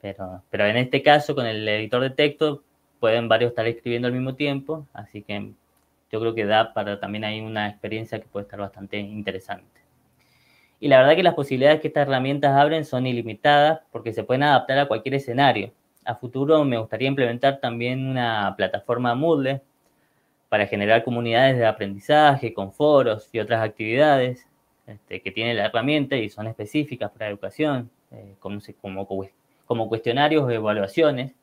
Pero, 0.01 0.43
pero 0.49 0.65
en 0.65 0.77
este 0.77 1.01
caso, 1.01 1.35
con 1.35 1.45
el 1.45 1.67
editor 1.67 2.01
de 2.01 2.09
texto, 2.09 2.63
pueden 2.99 3.29
varios 3.29 3.49
estar 3.51 3.67
escribiendo 3.67 4.07
al 4.07 4.13
mismo 4.13 4.35
tiempo, 4.35 4.87
así 4.93 5.21
que 5.21 5.53
yo 6.11 6.19
creo 6.19 6.33
que 6.33 6.45
da 6.45 6.73
para 6.73 6.99
también 6.99 7.23
hay 7.23 7.41
una 7.41 7.69
experiencia 7.69 8.19
que 8.19 8.27
puede 8.27 8.43
estar 8.45 8.59
bastante 8.59 8.97
interesante. 8.97 9.81
Y 10.79 10.87
la 10.89 10.99
verdad 10.99 11.15
que 11.15 11.23
las 11.23 11.33
posibilidades 11.33 11.81
que 11.81 11.87
estas 11.87 12.07
herramientas 12.07 12.55
abren 12.55 12.85
son 12.85 13.07
ilimitadas 13.07 13.81
porque 13.91 14.13
se 14.13 14.23
pueden 14.23 14.43
adaptar 14.43 14.77
a 14.79 14.87
cualquier 14.87 15.15
escenario. 15.15 15.71
A 16.05 16.15
futuro 16.15 16.63
me 16.63 16.77
gustaría 16.77 17.07
implementar 17.07 17.59
también 17.59 18.07
una 18.07 18.53
plataforma 18.55 19.15
Moodle 19.15 19.61
para 20.49 20.67
generar 20.67 21.03
comunidades 21.03 21.57
de 21.57 21.65
aprendizaje 21.65 22.53
con 22.53 22.71
foros 22.71 23.29
y 23.31 23.39
otras 23.39 23.63
actividades 23.63 24.47
este, 24.85 25.21
que 25.21 25.31
tiene 25.31 25.53
la 25.53 25.65
herramienta 25.65 26.15
y 26.15 26.29
son 26.29 26.47
específicas 26.47 27.11
para 27.11 27.27
educación, 27.27 27.89
eh, 28.11 28.35
como, 28.39 28.59
como, 28.79 29.29
como 29.65 29.89
cuestionarios 29.89 30.43
o 30.43 30.49
evaluaciones 30.49 31.33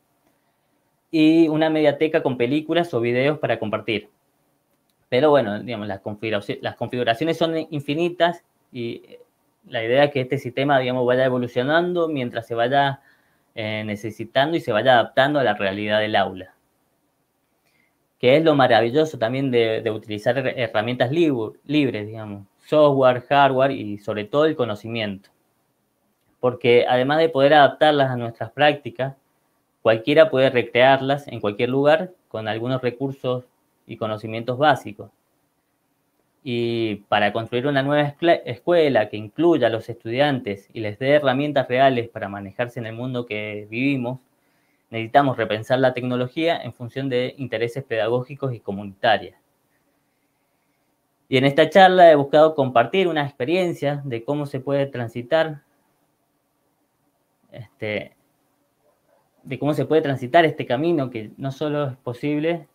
y 1.11 1.47
una 1.49 1.71
mediateca 1.71 2.23
con 2.23 2.37
películas 2.37 2.93
o 2.95 3.01
videos 3.01 3.39
para 3.39 3.59
compartir. 3.59 4.09
Pero 5.09 5.31
bueno, 5.31 5.61
digamos, 5.61 5.87
las, 5.87 6.01
configuraciones, 6.01 7.37
son 7.37 7.57
infinitas 7.71 8.43
y 8.73 9.19
la 9.69 9.85
idea 9.85 10.05
es 10.05 10.11
que 10.11 10.23
este 10.23 10.39
sistema, 10.39 10.79
digamos, 10.81 11.07
vaya 11.07 11.25
evolucionando 11.25 12.09
mientras 12.09 12.49
se 12.49 12.57
vaya 12.57 13.01
eh, 13.55 13.85
necesitando 13.87 14.57
y 14.57 14.61
se 14.61 14.73
vaya 14.73 14.95
adaptando 14.95 15.39
a 15.39 15.45
la 15.45 15.55
realidad 15.55 16.01
del 16.01 16.17
aula. 16.17 16.54
Que 18.25 18.37
es 18.39 18.43
lo 18.43 18.55
maravilloso 18.55 19.19
también 19.19 19.51
de, 19.51 19.91
utilizar 19.91 20.39
herramientas 20.39 21.11
libres, 21.11 22.07
digamos, 22.07 22.47
software, 22.65 23.21
hardware 23.29 23.73
y 23.73 23.99
sobre 23.99 24.25
todo 24.25 24.47
el 24.47 24.57
conocimiento. 24.57 25.29
Porque 26.41 26.87
además 26.89 27.19
de 27.19 27.29
poder 27.29 27.53
adaptarlas 27.53 28.11
a 28.11 28.17
nuestras 28.17 28.51
prácticas, 28.51 29.15
Cualquiera 29.85 30.31
puede 30.31 30.49
recrearlas 30.49 31.29
en 31.29 31.41
cualquier 31.41 31.69
lugar 31.69 32.15
con 32.29 32.49
algunos 32.49 32.81
recursos 32.81 33.45
y 33.87 33.99
conocimientos 33.99 34.57
básicos. 34.57 35.11
Y 36.43 37.03
para 37.11 37.35
construir 37.35 37.67
una 37.67 37.83
nueva 37.83 38.15
escuela 38.47 39.11
que 39.11 39.19
incluya 39.19 39.67
a 39.67 39.71
los 39.71 39.91
estudiantes 39.91 40.71
y 40.73 40.81
les 40.81 40.99
dé 40.99 41.11
herramientas 41.11 41.69
reales 41.69 42.09
para 42.09 42.31
manejarse 42.31 42.81
en 42.81 42.87
el 42.87 42.95
mundo 42.95 43.27
que 43.27 43.67
vivimos, 43.69 44.21
necesitamos 44.95 45.37
repensar 45.37 45.81
la 45.81 45.93
tecnología 45.93 46.57
en 46.57 46.73
función 46.73 47.09
de 47.09 47.35
intereses 47.37 47.83
pedagógicos 47.83 48.55
y 48.55 48.61
comunitarios. 48.61 49.35
Y 51.29 51.37
en 51.37 51.45
esta 51.45 51.69
charla 51.69 52.13
he 52.13 52.15
buscado 52.15 52.55
compartir 52.55 53.09
una 53.09 53.25
experiencia 53.25 54.03
de 54.05 54.25
cómo 54.25 54.47
se 54.47 54.61
puede 54.61 54.87
transitar 54.87 55.63
este, 57.51 58.15
de 59.43 59.59
cómo 59.59 59.75
se 59.75 59.85
puede 59.85 60.01
transitar 60.01 60.45
este 60.45 60.65
camino, 60.65 61.11
que 61.11 61.33
no 61.39 61.51
solo 61.51 61.89
es 61.89 61.97
posible, 61.97 62.69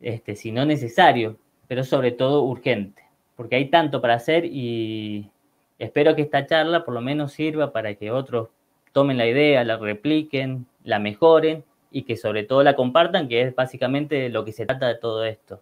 este, 0.00 0.34
sino 0.34 0.64
necesario, 0.64 1.36
pero 1.66 1.84
sobre 1.84 2.10
todo 2.10 2.42
urgente, 2.42 3.02
porque 3.36 3.56
hay 3.56 3.66
tanto 3.66 4.00
para 4.00 4.14
hacer 4.14 4.46
y 4.46 5.30
espero 5.78 6.16
que 6.16 6.22
esta 6.22 6.46
charla 6.46 6.86
por 6.86 6.94
lo 6.94 7.02
menos 7.02 7.32
sirva 7.32 7.70
para 7.70 7.94
que 7.96 8.10
otros 8.10 8.48
tomen 8.92 9.18
la 9.18 9.26
idea, 9.26 9.62
la 9.62 9.76
repliquen, 9.76 10.66
la 10.88 10.98
mejoren 10.98 11.64
y 11.90 12.04
que 12.04 12.16
sobre 12.16 12.44
todo 12.44 12.62
la 12.62 12.74
compartan, 12.74 13.28
que 13.28 13.42
es 13.42 13.54
básicamente 13.54 14.30
lo 14.30 14.44
que 14.46 14.52
se 14.52 14.64
trata 14.64 14.88
de 14.88 14.94
todo 14.94 15.24
esto. 15.24 15.60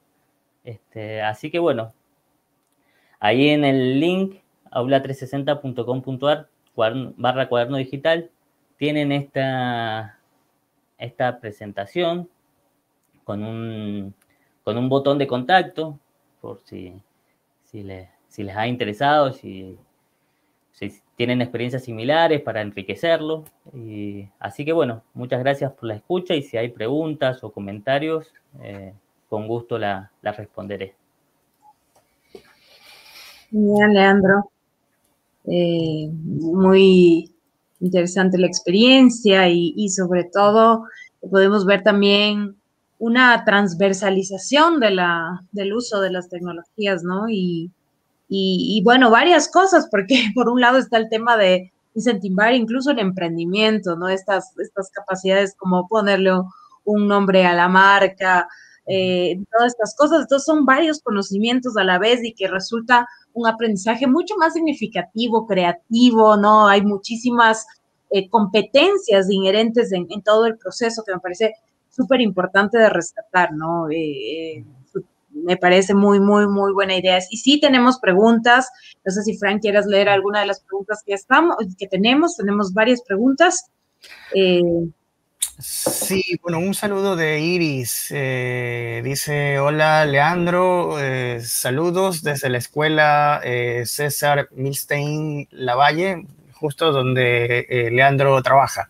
Este, 0.62 1.20
así 1.20 1.50
que 1.50 1.58
bueno, 1.58 1.92
ahí 3.18 3.48
en 3.48 3.64
el 3.64 3.98
link 3.98 4.36
aula360.com.ar 4.70 6.48
barra 7.16 7.48
cuaderno 7.48 7.76
digital 7.76 8.30
tienen 8.76 9.10
esta, 9.10 10.20
esta 10.96 11.40
presentación 11.40 12.28
con 13.24 13.42
un, 13.42 14.14
con 14.62 14.78
un 14.78 14.88
botón 14.88 15.18
de 15.18 15.26
contacto, 15.26 15.98
por 16.40 16.60
si, 16.60 17.02
si, 17.64 17.82
les, 17.82 18.08
si 18.28 18.44
les 18.44 18.56
ha 18.56 18.68
interesado, 18.68 19.32
si, 19.32 19.76
tienen 21.16 21.40
experiencias 21.40 21.84
similares 21.84 22.42
para 22.42 22.60
enriquecerlo. 22.60 23.44
Y, 23.74 24.28
así 24.38 24.64
que 24.64 24.72
bueno, 24.72 25.02
muchas 25.14 25.40
gracias 25.40 25.72
por 25.72 25.84
la 25.88 25.96
escucha 25.96 26.34
y 26.34 26.42
si 26.42 26.56
hay 26.56 26.68
preguntas 26.68 27.42
o 27.42 27.50
comentarios, 27.50 28.32
eh, 28.62 28.92
con 29.28 29.48
gusto 29.48 29.78
las 29.78 30.10
la 30.22 30.32
responderé. 30.32 30.94
Bien, 33.50 33.94
Leandro. 33.94 34.50
Eh, 35.46 36.08
muy 36.10 37.32
interesante 37.80 38.38
la 38.38 38.46
experiencia 38.46 39.48
y, 39.48 39.88
sobre 39.90 40.24
todo 40.24 40.84
podemos 41.30 41.64
ver 41.64 41.82
también 41.82 42.56
una 42.98 43.44
transversalización 43.44 44.80
de 44.80 44.90
la, 44.90 45.42
del 45.52 45.72
uso 45.72 46.00
de 46.00 46.10
las 46.10 46.28
tecnologías, 46.28 47.02
¿no? 47.02 47.28
Y, 47.28 47.70
y, 48.28 48.82
bueno, 48.84 49.10
varias 49.10 49.48
cosas, 49.48 49.88
porque 49.90 50.16
por 50.34 50.48
un 50.48 50.60
lado 50.60 50.78
está 50.78 50.96
el 50.98 51.08
tema 51.08 51.36
de 51.36 51.72
incentivar 51.94 52.54
incluso 52.54 52.90
el 52.90 52.98
emprendimiento, 52.98 53.96
¿no? 53.96 54.08
Estas, 54.08 54.52
estas 54.58 54.90
capacidades 54.90 55.54
como 55.56 55.88
ponerle 55.88 56.32
un 56.84 57.08
nombre 57.08 57.46
a 57.46 57.54
la 57.54 57.68
marca, 57.68 58.46
eh, 58.86 59.40
todas 59.50 59.72
estas 59.72 59.94
cosas. 59.96 60.22
Entonces 60.22 60.44
son 60.44 60.64
varios 60.64 61.00
conocimientos 61.00 61.76
a 61.76 61.84
la 61.84 61.98
vez 61.98 62.22
y 62.22 62.34
que 62.34 62.48
resulta 62.48 63.08
un 63.32 63.46
aprendizaje 63.46 64.06
mucho 64.06 64.36
más 64.36 64.54
significativo, 64.54 65.46
creativo, 65.46 66.36
¿no? 66.36 66.68
Hay 66.68 66.82
muchísimas 66.82 67.66
eh, 68.10 68.28
competencias 68.30 69.28
inherentes 69.30 69.92
en, 69.92 70.06
todo 70.22 70.46
el 70.46 70.56
proceso 70.56 71.02
que 71.04 71.12
me 71.12 71.20
parece 71.20 71.54
súper 71.90 72.20
importante 72.20 72.78
de 72.78 72.88
rescatar, 72.88 73.52
¿no? 73.52 73.90
Eh, 73.90 74.64
me 75.46 75.56
parece 75.56 75.94
muy, 75.94 76.18
muy, 76.18 76.48
muy 76.48 76.72
buena 76.72 76.96
idea. 76.96 77.20
Y 77.30 77.36
sí 77.36 77.60
tenemos 77.60 78.00
preguntas. 78.00 78.68
No 79.04 79.12
sé 79.12 79.22
si 79.22 79.38
Frank 79.38 79.62
quieras 79.62 79.86
leer 79.86 80.08
alguna 80.08 80.40
de 80.40 80.46
las 80.46 80.58
preguntas 80.60 81.04
que 81.06 81.14
estamos, 81.14 81.54
que 81.78 81.86
tenemos. 81.86 82.36
Tenemos 82.36 82.74
varias 82.74 83.00
preguntas. 83.02 83.70
Eh, 84.34 84.60
sí, 85.60 86.24
bueno, 86.42 86.58
un 86.58 86.74
saludo 86.74 87.14
de 87.14 87.38
Iris. 87.38 88.08
Eh, 88.10 89.02
dice, 89.04 89.60
hola 89.60 90.04
Leandro, 90.04 90.98
eh, 91.00 91.40
saludos 91.44 92.24
desde 92.24 92.50
la 92.50 92.58
escuela 92.58 93.40
César 93.84 94.48
Milstein 94.50 95.46
Lavalle, 95.52 96.26
justo 96.54 96.90
donde 96.90 97.88
Leandro 97.92 98.42
trabaja. 98.42 98.88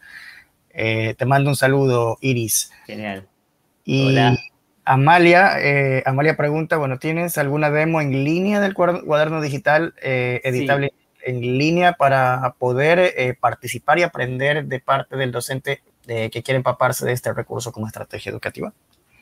te 0.73 1.25
mando 1.27 1.51
un 1.51 1.57
saludo, 1.57 2.17
Iris. 2.23 2.71
Genial. 2.87 3.29
Y 3.85 4.07
hola. 4.07 4.39
Amalia, 4.87 5.59
eh, 5.61 6.05
Amalia 6.07 6.37
pregunta, 6.37 6.77
bueno, 6.77 7.01
¿tienes 7.01 7.37
alguna 7.39 7.71
demo 7.71 8.01
en 8.01 8.25
línea 8.25 8.61
del 8.61 8.73
cuaderno 8.73 9.41
digital 9.41 9.95
eh, 10.01 10.41
editable 10.45 10.93
en 11.23 11.41
línea 11.41 11.95
para 11.95 12.55
poder 12.57 13.01
eh, 13.01 13.37
participar 13.39 13.99
y 13.99 14.05
aprender 14.05 14.67
de 14.67 14.79
parte 14.79 15.17
del 15.17 15.33
docente 15.33 15.83
que 16.07 16.43
quiere 16.45 16.59
empaparse 16.59 17.05
de 17.05 17.11
este 17.11 17.33
recurso 17.33 17.73
como 17.73 17.89
estrategia 17.89 18.31
educativa? 18.31 18.73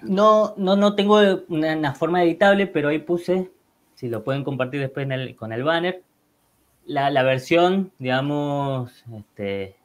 No, 0.03 0.53
no, 0.59 0.77
no 0.77 0.95
tengo 0.95 1.19
una, 1.49 1.95
forma 1.95 2.23
editable, 2.23 2.67
pero 2.67 2.91
ahí 2.91 2.99
puse, 2.99 3.51
si 3.95 4.11
lo 4.11 4.23
pueden 4.23 4.45
compartir 4.45 4.81
después 4.81 5.09
con 5.35 5.55
el 5.55 5.65
banner, 5.65 6.03
la, 6.85 7.23
versión, 7.23 7.91
digamos, 7.99 9.03
este, 9.17 9.77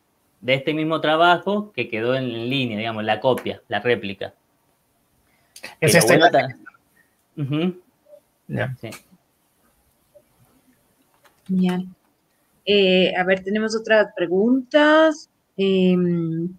de 0.42 0.54
este 0.54 0.74
mismo 0.74 1.00
trabajo 1.00 1.72
que 1.72 1.88
quedó 1.88 2.16
en 2.16 2.50
línea, 2.50 2.78
digamos, 2.78 3.06
la 3.06 3.22
copia, 3.22 3.62
la 3.70 3.80
réplica. 3.80 4.34
Es 5.80 5.96
este. 5.96 6.20
Eh, 12.66 13.14
a 13.16 13.24
ver, 13.24 13.44
tenemos 13.44 13.76
otras 13.76 14.08
preguntas. 14.16 15.30
Em, 15.58 16.50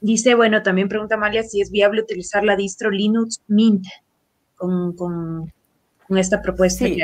dice, 0.00 0.34
bueno, 0.34 0.62
también 0.62 0.88
pregunta 0.88 1.14
Amalia 1.14 1.42
si 1.42 1.60
es 1.60 1.70
viable 1.70 2.02
utilizar 2.02 2.44
la 2.44 2.56
distro 2.56 2.90
Linux 2.90 3.40
Mint 3.46 3.86
con, 4.56 5.52
esta 6.10 6.42
propuesta 6.42 6.86
sí. 6.86 6.98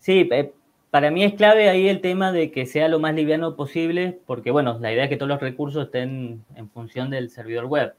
Sí, 0.00 0.28
eh, 0.30 0.52
para 0.90 1.10
mí 1.10 1.24
es 1.24 1.34
clave 1.34 1.68
ahí 1.68 1.88
el 1.88 2.00
tema 2.00 2.32
de 2.32 2.50
que 2.50 2.66
sea 2.66 2.88
lo 2.88 2.98
más 2.98 3.14
liviano 3.14 3.56
posible, 3.56 4.20
porque 4.26 4.50
bueno, 4.50 4.78
la 4.80 4.92
idea 4.92 5.04
es 5.04 5.10
que 5.10 5.16
todos 5.16 5.28
los 5.28 5.40
recursos 5.40 5.86
estén 5.86 6.44
en 6.54 6.70
función 6.70 7.10
del 7.10 7.30
servidor 7.30 7.66
web. 7.66 7.94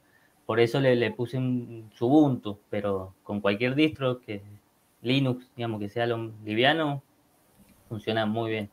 Por 0.49 0.59
eso 0.59 0.79
le, 0.79 1.11
puse 1.11 1.37
un 1.37 1.91
Ubuntu, 1.99 2.59
pero 2.71 3.13
con 3.21 3.39
cualquier 3.39 3.75
distro 3.75 4.19
que 4.19 4.41
Linux, 5.03 5.47
digamos 5.55 5.79
que 5.79 5.89
sea 5.89 6.07
lo 6.07 6.31
liviano, 6.43 7.03
funciona 7.87 8.25
muy 8.25 8.49
bien. 8.49 8.69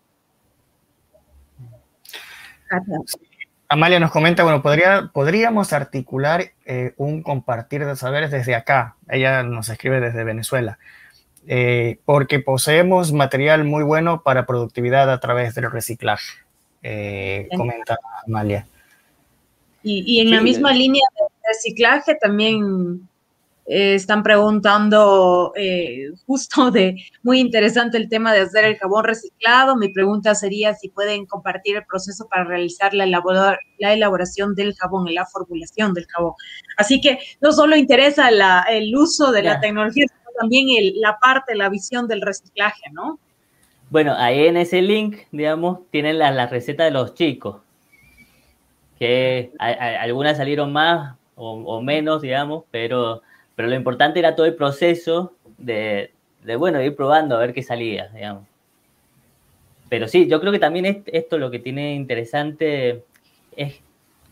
Amalia 3.68 4.00
nos 4.00 4.10
comenta, 4.10 4.42
bueno, 4.42 4.62
podría, 4.62 5.10
podríamos 5.12 5.74
articular 5.74 6.44
eh, 6.64 6.94
un 6.96 7.22
compartir 7.22 7.84
de 7.84 7.94
saberes 7.94 8.30
desde 8.30 8.54
acá. 8.54 8.96
Ella 9.10 9.42
nos 9.42 9.68
escribe 9.68 10.00
desde 10.00 10.24
Venezuela. 10.24 10.78
Eh, 11.46 11.98
porque 12.06 12.40
poseemos 12.40 13.12
material 13.12 13.64
muy 13.64 13.84
bueno 13.84 14.22
para 14.22 14.46
productividad 14.46 15.12
a 15.12 15.20
través 15.20 15.54
del 15.54 15.70
reciclaje, 15.70 16.38
eh, 16.82 17.48
comenta 17.54 17.98
Amalia. 18.26 18.66
Y, 19.82 20.20
en 20.20 20.30
la 20.30 20.40
misma 20.40 20.72
línea 20.72 21.04
de 21.14 21.25
reciclaje 21.46 22.14
también 22.16 23.08
eh, 23.68 23.94
están 23.94 24.22
preguntando 24.22 25.52
eh, 25.56 26.10
justo 26.24 26.70
de 26.70 26.96
muy 27.24 27.40
interesante 27.40 27.96
el 27.96 28.08
tema 28.08 28.32
de 28.32 28.42
hacer 28.42 28.64
el 28.64 28.76
jabón 28.76 29.04
reciclado. 29.04 29.76
Mi 29.76 29.88
pregunta 29.88 30.36
sería 30.36 30.74
si 30.74 30.88
pueden 30.88 31.26
compartir 31.26 31.76
el 31.76 31.84
proceso 31.84 32.28
para 32.28 32.44
realizar 32.44 32.94
la, 32.94 33.06
la 33.06 33.92
elaboración 33.92 34.54
del 34.54 34.74
jabón, 34.74 35.12
la 35.12 35.26
formulación 35.26 35.94
del 35.94 36.06
jabón. 36.06 36.34
Así 36.76 37.00
que 37.00 37.18
no 37.40 37.50
solo 37.50 37.76
interesa 37.76 38.28
el 38.70 38.96
uso 38.96 39.32
de 39.32 39.42
la 39.42 39.58
tecnología, 39.58 40.04
sino 40.06 40.30
también 40.38 40.68
la 41.00 41.18
parte, 41.18 41.56
la 41.56 41.68
visión 41.68 42.06
del 42.06 42.20
reciclaje, 42.20 42.90
¿no? 42.92 43.18
Bueno, 43.90 44.14
ahí 44.16 44.46
en 44.46 44.56
ese 44.56 44.82
link, 44.82 45.16
digamos, 45.32 45.78
tienen 45.90 46.18
la, 46.18 46.30
la 46.30 46.46
receta 46.46 46.84
de 46.84 46.90
los 46.90 47.14
chicos, 47.14 47.62
que 48.98 49.52
algunas 49.58 50.36
salieron 50.36 50.72
más, 50.72 51.16
o, 51.36 51.82
menos, 51.82 52.22
digamos, 52.22 52.64
pero, 52.70 53.22
pero 53.54 53.68
lo 53.68 53.74
importante 53.74 54.18
era 54.18 54.34
todo 54.34 54.46
el 54.46 54.54
proceso 54.54 55.34
de, 55.58 56.10
bueno, 56.58 56.82
ir 56.82 56.96
probando 56.96 57.36
a 57.36 57.40
ver 57.40 57.52
qué 57.52 57.62
salía, 57.62 58.08
digamos. 58.08 58.44
Pero 59.88 60.08
sí, 60.08 60.26
yo 60.26 60.40
creo 60.40 60.50
que 60.50 60.58
también 60.58 61.04
esto 61.06 61.38
lo 61.38 61.50
que 61.50 61.58
tiene 61.58 61.94
interesante 61.94 63.04
es, 63.56 63.80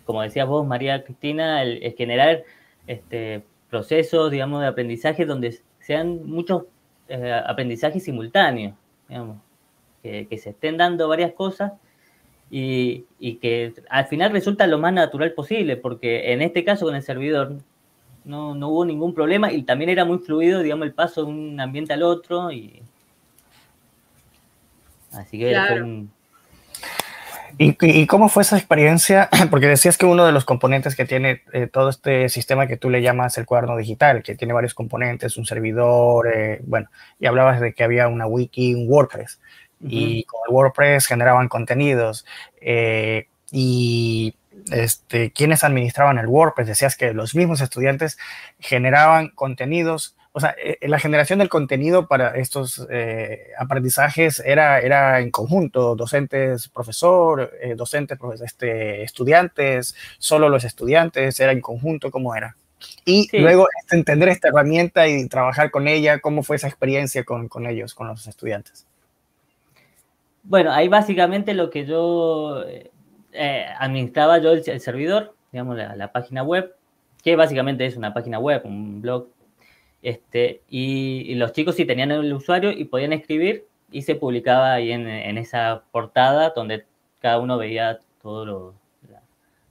como 0.05 0.23
decías 0.23 0.49
vos, 0.49 0.67
María 0.67 1.05
Cristina, 1.05 1.63
el, 1.63 1.95
generar 1.97 2.43
este, 2.87 3.43
procesos, 3.71 4.31
digamos, 4.31 4.63
de 4.63 4.67
aprendizaje 4.67 5.27
donde 5.27 5.61
sean 5.81 6.27
muchos 6.27 6.65
eh, 7.09 7.33
aprendizajes 7.47 8.03
simultáneos, 8.03 8.75
digamos, 9.09 9.39
que, 10.03 10.27
se 10.39 10.51
estén 10.51 10.77
dando 10.77 11.09
varias 11.09 11.33
cosas 11.33 11.73
y, 12.57 13.35
que 13.37 13.75
al 13.91 14.07
final 14.07 14.31
resulta 14.31 14.69
lo 14.69 14.79
más 14.79 14.93
natural 14.93 15.33
posible, 15.33 15.77
porque 15.77 16.33
en 16.33 16.41
este 16.41 16.63
caso 16.63 16.87
con 16.87 16.95
el 16.95 17.03
servidor 17.03 17.57
no, 18.25 18.53
hubo 18.53 18.85
ningún 18.85 19.13
problema 19.13 19.53
y 19.53 19.63
también 19.63 19.91
era 19.91 20.05
muy 20.05 20.19
fluido, 20.19 20.61
digamos, 20.61 20.87
el 20.87 20.95
paso 20.95 21.25
de 21.25 21.33
un 21.33 21.61
ambiente 21.61 21.93
al 21.93 22.05
otro. 22.05 22.53
Y... 22.53 22.81
Así 25.13 25.39
que 25.39 26.07
¿Y, 27.57 28.07
cómo 28.07 28.29
fue 28.29 28.43
esa 28.43 28.57
experiencia? 28.57 29.29
Porque 29.51 29.67
decías 29.67 29.99
que 29.99 30.07
uno 30.07 30.25
de 30.25 30.33
los 30.33 30.45
componentes 30.45 30.97
que 30.97 31.05
tiene 31.05 31.43
eh, 31.53 31.67
todo 31.67 31.89
este 31.89 32.29
sistema 32.29 32.67
que 32.67 32.77
tú 32.77 32.91
le 32.91 33.03
llamas 33.03 33.39
el 33.39 33.47
cuaderno 33.47 33.77
digital, 33.77 34.23
que 34.23 34.35
tiene 34.35 34.53
varios 34.55 34.75
componentes, 34.75 35.37
un 35.37 35.47
servidor, 35.47 36.29
eh, 36.33 36.61
bueno, 36.65 36.89
y 37.19 37.27
hablabas 37.27 37.61
de 37.61 37.73
que 37.73 37.85
había 37.85 38.09
una 38.09 38.27
wiki, 38.27 38.75
un 38.75 38.89
WordPress 38.89 39.41
y 39.87 40.25
con 40.25 40.41
el 40.49 40.55
WordPress 40.55 41.07
generaban 41.07 41.49
contenidos. 41.49 42.25
Eh, 42.61 43.27
y 43.51 44.35
este, 44.73 45.31
quienes 45.31 45.65
administraban 45.65 46.19
el 46.19 46.27
WordPress, 46.27 46.67
decías 46.67 46.97
que 46.97 47.13
los 47.13 47.35
mismos 47.35 47.61
estudiantes 47.61 48.19
generaban 48.59 49.29
contenidos. 49.31 50.17
O 50.33 50.41
sea, 50.41 50.55
eh, 50.63 50.79
la 50.89 50.99
generación 50.99 51.39
del 51.39 51.49
contenido 51.49 52.09
para 52.09 52.37
estos 52.37 52.87
eh, 52.91 53.51
aprendizajes 53.59 54.43
era, 54.45 54.81
era 54.81 55.21
en 55.21 55.31
conjunto, 55.31 55.95
docentes, 55.95 56.69
profesor, 56.69 57.53
docentes, 57.77 58.19
este, 58.45 59.03
estudiantes, 59.03 59.95
solo 60.19 60.49
los 60.49 60.65
estudiantes, 60.65 61.39
era 61.39 61.53
en 61.53 61.61
conjunto, 61.61 62.11
¿cómo 62.11 62.35
era? 62.35 62.57
Y 63.05 63.29
luego 63.39 63.69
este, 63.81 63.97
entender 63.97 64.29
esta 64.29 64.49
herramienta 64.49 65.07
y 65.07 65.29
trabajar 65.29 65.71
con 65.71 65.89
ella, 65.89 66.19
¿cómo 66.19 66.43
fue 66.43 66.57
esa 66.57 66.69
experiencia 66.69 67.25
con, 67.25 67.49
con 67.49 67.67
ellos, 67.67 67.95
con 67.95 68.09
los 68.09 68.27
estudiantes? 68.27 68.87
Bueno, 70.45 70.73
ahí 70.73 70.89
básicamente 70.89 71.55
lo 71.55 71.71
que 71.71 71.87
yo 71.87 72.63
eh, 73.33 73.67
administraba 73.79 74.39
yo 74.39 74.53
el, 74.53 74.81
servidor, 74.81 75.35
digamos, 75.51 75.77
la, 75.77 76.13
página 76.13 76.43
web, 76.43 76.77
que 77.23 77.35
básicamente 77.35 77.87
es 77.87 77.97
una 77.97 78.13
página 78.13 78.39
web, 78.39 78.63
un 78.65 79.01
blog, 79.01 79.29
este, 80.03 80.63
y, 80.69 81.35
los 81.37 81.53
chicos 81.53 81.77
sí 81.77 81.87
tenían 81.87 82.13
el 82.13 82.33
usuario 82.33 82.71
y 82.71 82.85
podían 82.85 83.15
escribir 83.15 83.67
y 83.91 84.03
se 84.03 84.17
publicaba 84.17 84.75
ahí 84.75 84.93
en, 84.93 85.09
esa 85.39 85.85
portada 85.91 86.53
donde 86.55 86.85
cada 87.21 87.39
uno 87.39 87.57
veía 87.57 87.99
todas 88.21 88.75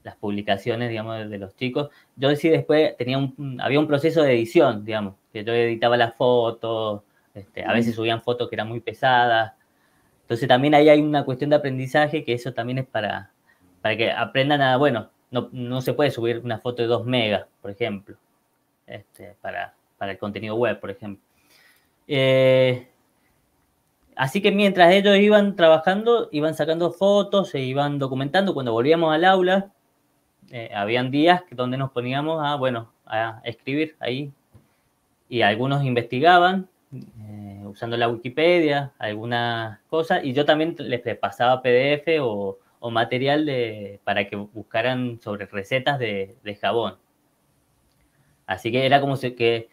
las 0.03 0.15
publicaciones, 0.17 0.89
digamos, 0.89 1.29
de 1.29 1.37
los 1.37 1.55
chicos. 1.55 1.89
Yo 2.15 2.35
sí 2.35 2.49
después 2.49 2.97
tenía 2.97 3.19
un, 3.19 3.61
había 3.61 3.79
un 3.79 3.87
proceso 3.87 4.23
de 4.23 4.33
edición, 4.33 4.83
digamos, 4.83 5.15
que 5.31 5.43
yo 5.43 5.53
editaba 5.53 5.97
las 5.97 6.15
fotos, 6.15 7.03
este, 7.35 7.63
a 7.63 7.73
veces 7.73 7.95
subían 7.95 8.21
fotos 8.23 8.49
que 8.49 8.55
eran 8.55 8.67
muy 8.67 8.79
pesadas, 8.79 9.53
entonces 10.33 10.47
también 10.47 10.73
ahí 10.73 10.89
hay 10.89 10.99
una 10.99 11.25
cuestión 11.25 11.51
de 11.51 11.57
aprendizaje 11.57 12.23
que 12.25 12.33
eso 12.33 12.53
también 12.53 12.79
es 12.79 12.87
para, 12.87 13.29
para 13.83 13.95
que 13.95 14.09
aprendan 14.09 14.63
a, 14.63 14.77
bueno, 14.77 15.11
no, 15.29 15.79
se 15.81 15.93
puede 15.93 16.09
subir 16.09 16.41
una 16.43 16.57
foto 16.57 16.81
de 16.81 16.87
2 16.87 17.05
megas, 17.05 17.45
por 17.61 17.69
ejemplo, 17.69 18.17
este, 18.87 19.35
para, 19.41 19.75
el 19.99 20.17
contenido 20.17 20.55
web, 20.55 20.79
por 20.79 20.89
ejemplo. 20.89 21.23
Eh, 22.07 22.87
así 24.15 24.41
que 24.41 24.51
mientras 24.51 24.91
ellos 24.91 25.15
iban 25.17 25.55
trabajando, 25.55 26.29
iban 26.31 26.55
sacando 26.55 26.91
fotos, 26.91 27.49
se 27.49 27.59
iban 27.59 27.99
documentando. 27.99 28.55
Cuando 28.55 28.73
volvíamos 28.73 29.13
al 29.13 29.25
aula, 29.25 29.71
eh, 30.49 30.71
habían 30.73 31.11
días 31.11 31.43
donde 31.51 31.77
nos 31.77 31.91
poníamos 31.91 32.43
a, 32.43 32.55
bueno, 32.55 32.91
a 33.05 33.39
escribir 33.43 33.95
ahí. 33.99 34.31
Y 35.29 35.43
algunos 35.43 35.83
investigaban, 35.83 36.67
usando 37.67 37.97
la 37.97 38.09
Wikipedia, 38.09 38.93
algunas 38.97 39.79
cosas, 39.89 40.23
y 40.23 40.33
yo 40.33 40.45
también 40.45 40.75
les 40.79 41.01
pasaba 41.17 41.61
PDF 41.61 42.19
o, 42.21 42.59
material 42.91 43.45
de, 43.45 44.01
para 44.03 44.27
que 44.27 44.35
buscaran 44.35 45.19
sobre 45.21 45.45
recetas 45.45 45.97
de, 45.99 46.57
jabón. 46.59 46.97
Así 48.45 48.71
que 48.71 48.85
era 48.85 48.99
como 48.99 49.17
que 49.17 49.69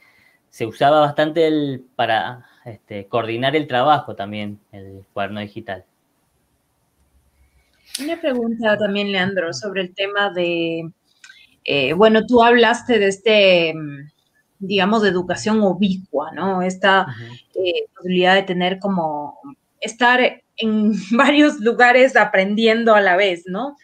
se 0.48 0.66
usaba 0.66 1.00
bastante 1.00 1.46
el, 1.46 1.84
para 1.96 2.46
este, 2.64 3.06
coordinar 3.06 3.56
el 3.56 3.66
trabajo 3.66 4.14
también, 4.14 4.60
el 4.70 5.04
cuaderno 5.12 5.40
digital. 5.40 5.84
Una 8.02 8.20
pregunta 8.20 8.78
también, 8.78 9.10
Leandro, 9.10 9.52
sobre 9.52 9.82
el 9.82 9.94
tema 9.94 10.30
de, 10.30 10.90
eh, 11.64 11.92
bueno, 11.92 12.24
tú 12.26 12.42
hablaste 12.42 12.98
de 12.98 13.08
este, 13.08 13.74
digamos, 14.60 15.02
de 15.02 15.08
educación 15.08 15.62
ubicua, 15.62 16.30
¿no? 16.32 16.62
Esta 16.62 17.06
eh, 17.54 17.86
posibilidad 17.96 18.34
de 18.34 18.42
tener 18.44 18.78
como, 18.78 19.38
estar 19.80 20.42
en 20.56 20.92
varios 21.10 21.58
lugares 21.60 22.14
aprendiendo 22.16 22.94
a 22.94 23.00
la 23.00 23.16
vez, 23.16 23.44
¿no? 23.46 23.76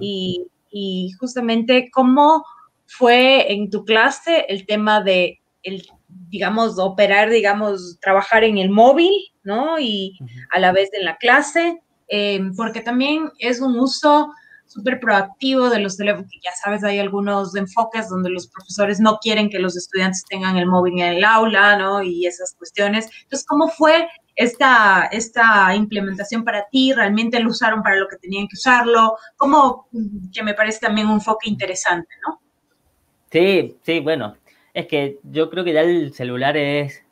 y, 0.00 0.46
y, 0.70 1.12
justamente, 1.18 1.90
¿cómo 1.90 2.44
fue 2.86 3.52
en 3.52 3.70
tu 3.70 3.86
clase 3.86 4.44
el 4.48 4.66
tema 4.66 5.02
de, 5.02 5.40
el, 5.62 5.82
digamos, 6.28 6.78
operar, 6.78 7.30
digamos, 7.30 7.98
trabajar 8.00 8.44
en 8.44 8.58
el 8.58 8.68
móvil, 8.68 9.10
¿no? 9.44 9.78
Y 9.78 10.18
a 10.50 10.58
la 10.58 10.72
vez 10.72 10.90
en 10.92 11.06
la 11.06 11.16
clase, 11.16 11.80
em, 12.08 12.54
porque 12.54 12.80
también 12.80 13.30
es 13.38 13.60
un 13.60 13.78
uso 13.78 14.30
súper 14.72 14.98
proactivo 15.00 15.68
de 15.68 15.80
los 15.80 15.96
teléfonos, 15.96 16.30
ya 16.42 16.52
sabes, 16.62 16.82
hay 16.82 16.98
algunos 16.98 17.54
enfoques 17.54 18.08
donde 18.08 18.30
los 18.30 18.48
profesores 18.48 19.00
no 19.00 19.18
quieren 19.18 19.50
que 19.50 19.58
los 19.58 19.76
estudiantes 19.76 20.24
tengan 20.28 20.56
el 20.56 20.66
móvil 20.66 20.94
en 20.94 21.16
el 21.16 21.24
aula, 21.24 21.76
¿no? 21.76 22.02
Y 22.02 22.26
esas 22.26 22.54
cuestiones. 22.56 23.10
Entonces, 23.24 23.46
¿cómo 23.46 23.68
fue 23.68 24.08
esta, 24.34 25.08
esta 25.12 25.74
implementación 25.74 26.44
para 26.44 26.66
ti? 26.70 26.92
¿Realmente 26.92 27.38
lo 27.40 27.50
usaron 27.50 27.82
para 27.82 27.96
lo 27.96 28.08
que 28.08 28.16
tenían 28.16 28.48
que 28.48 28.54
usarlo? 28.54 29.16
Como 29.36 29.88
que 30.32 30.42
me 30.42 30.54
parece 30.54 30.80
también 30.80 31.08
un 31.08 31.14
enfoque 31.14 31.50
interesante, 31.50 32.14
¿no? 32.26 32.40
Sí, 33.30 33.76
sí, 33.82 34.00
bueno, 34.00 34.36
es 34.74 34.86
que 34.86 35.18
yo 35.22 35.50
creo 35.50 35.64
que 35.64 35.72
ya 35.72 35.82
el 35.82 36.12
celular 36.14 36.56
es, 36.56 37.02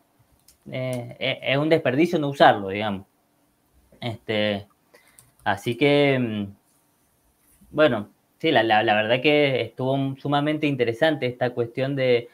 eh, 0.71 1.41
es 1.43 1.57
un 1.59 1.69
desperdicio 1.69 2.19
no 2.19 2.29
usarlo, 2.29 2.69
digamos. 2.69 3.07
Este, 4.01 4.67
así 5.45 5.77
que, 5.77 6.19
mm, 6.19 6.60
bueno, 7.71 8.09
sí, 8.39 8.51
la, 8.51 8.62
la, 8.62 8.95
verdad 8.95 9.21
que 9.23 9.61
estuvo 9.62 10.16
sumamente 10.16 10.66
interesante 10.66 11.27
esta 11.27 11.51
cuestión 11.51 11.97
de, 11.97 12.29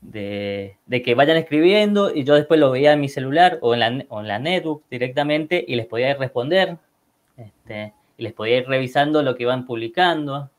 de, 0.00 1.02
que 1.04 1.14
vayan 1.14 1.36
escribiendo 1.36 2.14
y 2.14 2.24
yo 2.24 2.34
después 2.34 2.60
lo 2.60 2.70
veía 2.70 2.92
en 2.92 3.00
mi 3.00 3.08
celular 3.08 3.58
o 3.62 3.74
en 3.74 3.80
la, 3.80 4.04
o 4.08 4.20
en 4.20 4.28
la 4.28 4.38
netbook 4.38 4.84
directamente 4.90 5.64
y 5.66 5.74
les 5.76 5.86
podía 5.86 6.10
ir 6.10 6.18
responder 6.18 6.78
este, 7.36 7.92
y 8.16 8.22
les 8.22 8.32
podía 8.32 8.58
ir 8.58 8.66
revisando 8.66 9.22
lo 9.22 9.34
que 9.36 9.44
iban 9.44 9.66
publicando. 9.66 10.50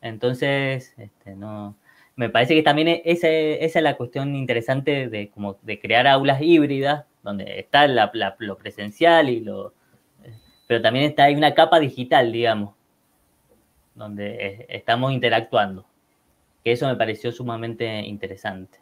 Entonces, 0.00 0.94
este, 0.98 1.34
no, 1.34 1.76
me 2.16 2.28
parece 2.30 2.54
que 2.54 2.62
también 2.62 2.88
e, 2.88 3.02
esa, 3.04 3.28
esa, 3.28 3.78
es 3.78 3.82
la 3.82 3.96
cuestión 3.96 4.34
interesante 4.34 5.08
de, 5.08 5.30
como 5.30 5.56
de 5.62 5.80
crear 5.80 6.06
aulas 6.06 6.40
híbridas, 6.42 7.04
donde 7.22 7.60
está 7.60 7.86
lo 7.86 8.58
presencial 8.58 9.28
y 9.28 9.40
lo... 9.40 9.72
Pero 10.66 10.82
también 10.82 11.06
está 11.06 11.24
hay 11.24 11.34
una 11.34 11.54
capa 11.54 11.80
digital, 11.80 12.30
digamos, 12.32 12.74
donde 13.98 14.66
estamos 14.68 15.12
interactuando. 15.12 15.84
Que 16.64 16.72
eso 16.72 16.86
me 16.86 16.96
pareció 16.96 17.32
sumamente 17.32 18.00
interesante. 18.00 18.78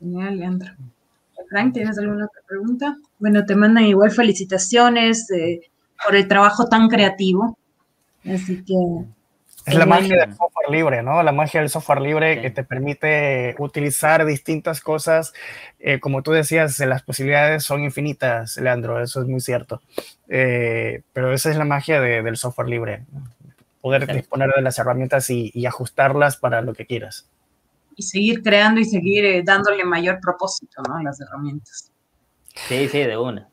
Genial, 0.00 0.38
Leandro. 0.38 0.72
Frank, 1.48 1.74
¿tienes 1.74 1.98
alguna 1.98 2.26
otra 2.26 2.42
pregunta? 2.46 2.96
Bueno, 3.18 3.44
te 3.44 3.54
mandan 3.54 3.84
igual 3.84 4.10
felicitaciones 4.10 5.30
eh, 5.30 5.60
por 6.04 6.14
el 6.16 6.28
trabajo 6.28 6.68
tan 6.68 6.88
creativo. 6.88 7.56
Así 8.24 8.64
que 8.64 8.74
es 9.66 9.74
la 9.76 9.86
magia 9.86 10.26
del 10.26 10.36
software 10.36 10.70
libre, 10.70 11.02
¿no? 11.02 11.22
La 11.22 11.32
magia 11.32 11.60
del 11.60 11.70
software 11.70 12.02
libre 12.02 12.42
que 12.42 12.50
te 12.50 12.64
permite 12.64 13.54
utilizar 13.58 14.26
distintas 14.26 14.82
cosas. 14.82 15.32
Eh, 15.78 16.00
como 16.00 16.22
tú 16.22 16.32
decías, 16.32 16.78
las 16.80 17.02
posibilidades 17.02 17.64
son 17.64 17.82
infinitas, 17.82 18.58
Leandro, 18.58 19.02
eso 19.02 19.22
es 19.22 19.26
muy 19.26 19.40
cierto. 19.40 19.80
Eh, 20.28 21.02
pero 21.14 21.32
esa 21.32 21.50
es 21.50 21.56
la 21.56 21.64
magia 21.64 22.00
del 22.00 22.36
software 22.36 22.68
libre, 22.68 23.04
poder 23.84 24.06
disponer 24.06 24.48
de 24.56 24.62
las 24.62 24.78
herramientas 24.78 25.28
y, 25.28 25.66
ajustarlas 25.66 26.38
para 26.38 26.62
lo 26.62 26.72
que 26.72 26.86
quieras. 26.86 27.28
Y 27.94 28.02
seguir 28.02 28.42
creando 28.42 28.80
y 28.80 28.86
seguir 28.86 29.26
eh, 29.26 29.42
dándole 29.44 29.84
mayor 29.84 30.20
propósito, 30.22 30.80
¿no? 30.88 30.96
A 30.96 31.02
las 31.02 31.20
herramientas. 31.20 31.92
Sí, 32.66 32.88
sí, 32.88 33.00
de 33.00 33.18
una. 33.18 33.46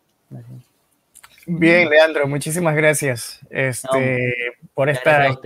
Bien, 1.46 1.90
Leandro, 1.90 2.30
muchísimas 2.30 2.74
gracias 2.78 3.42
este, 3.50 4.34
por 4.74 4.90
esta. 4.90 5.38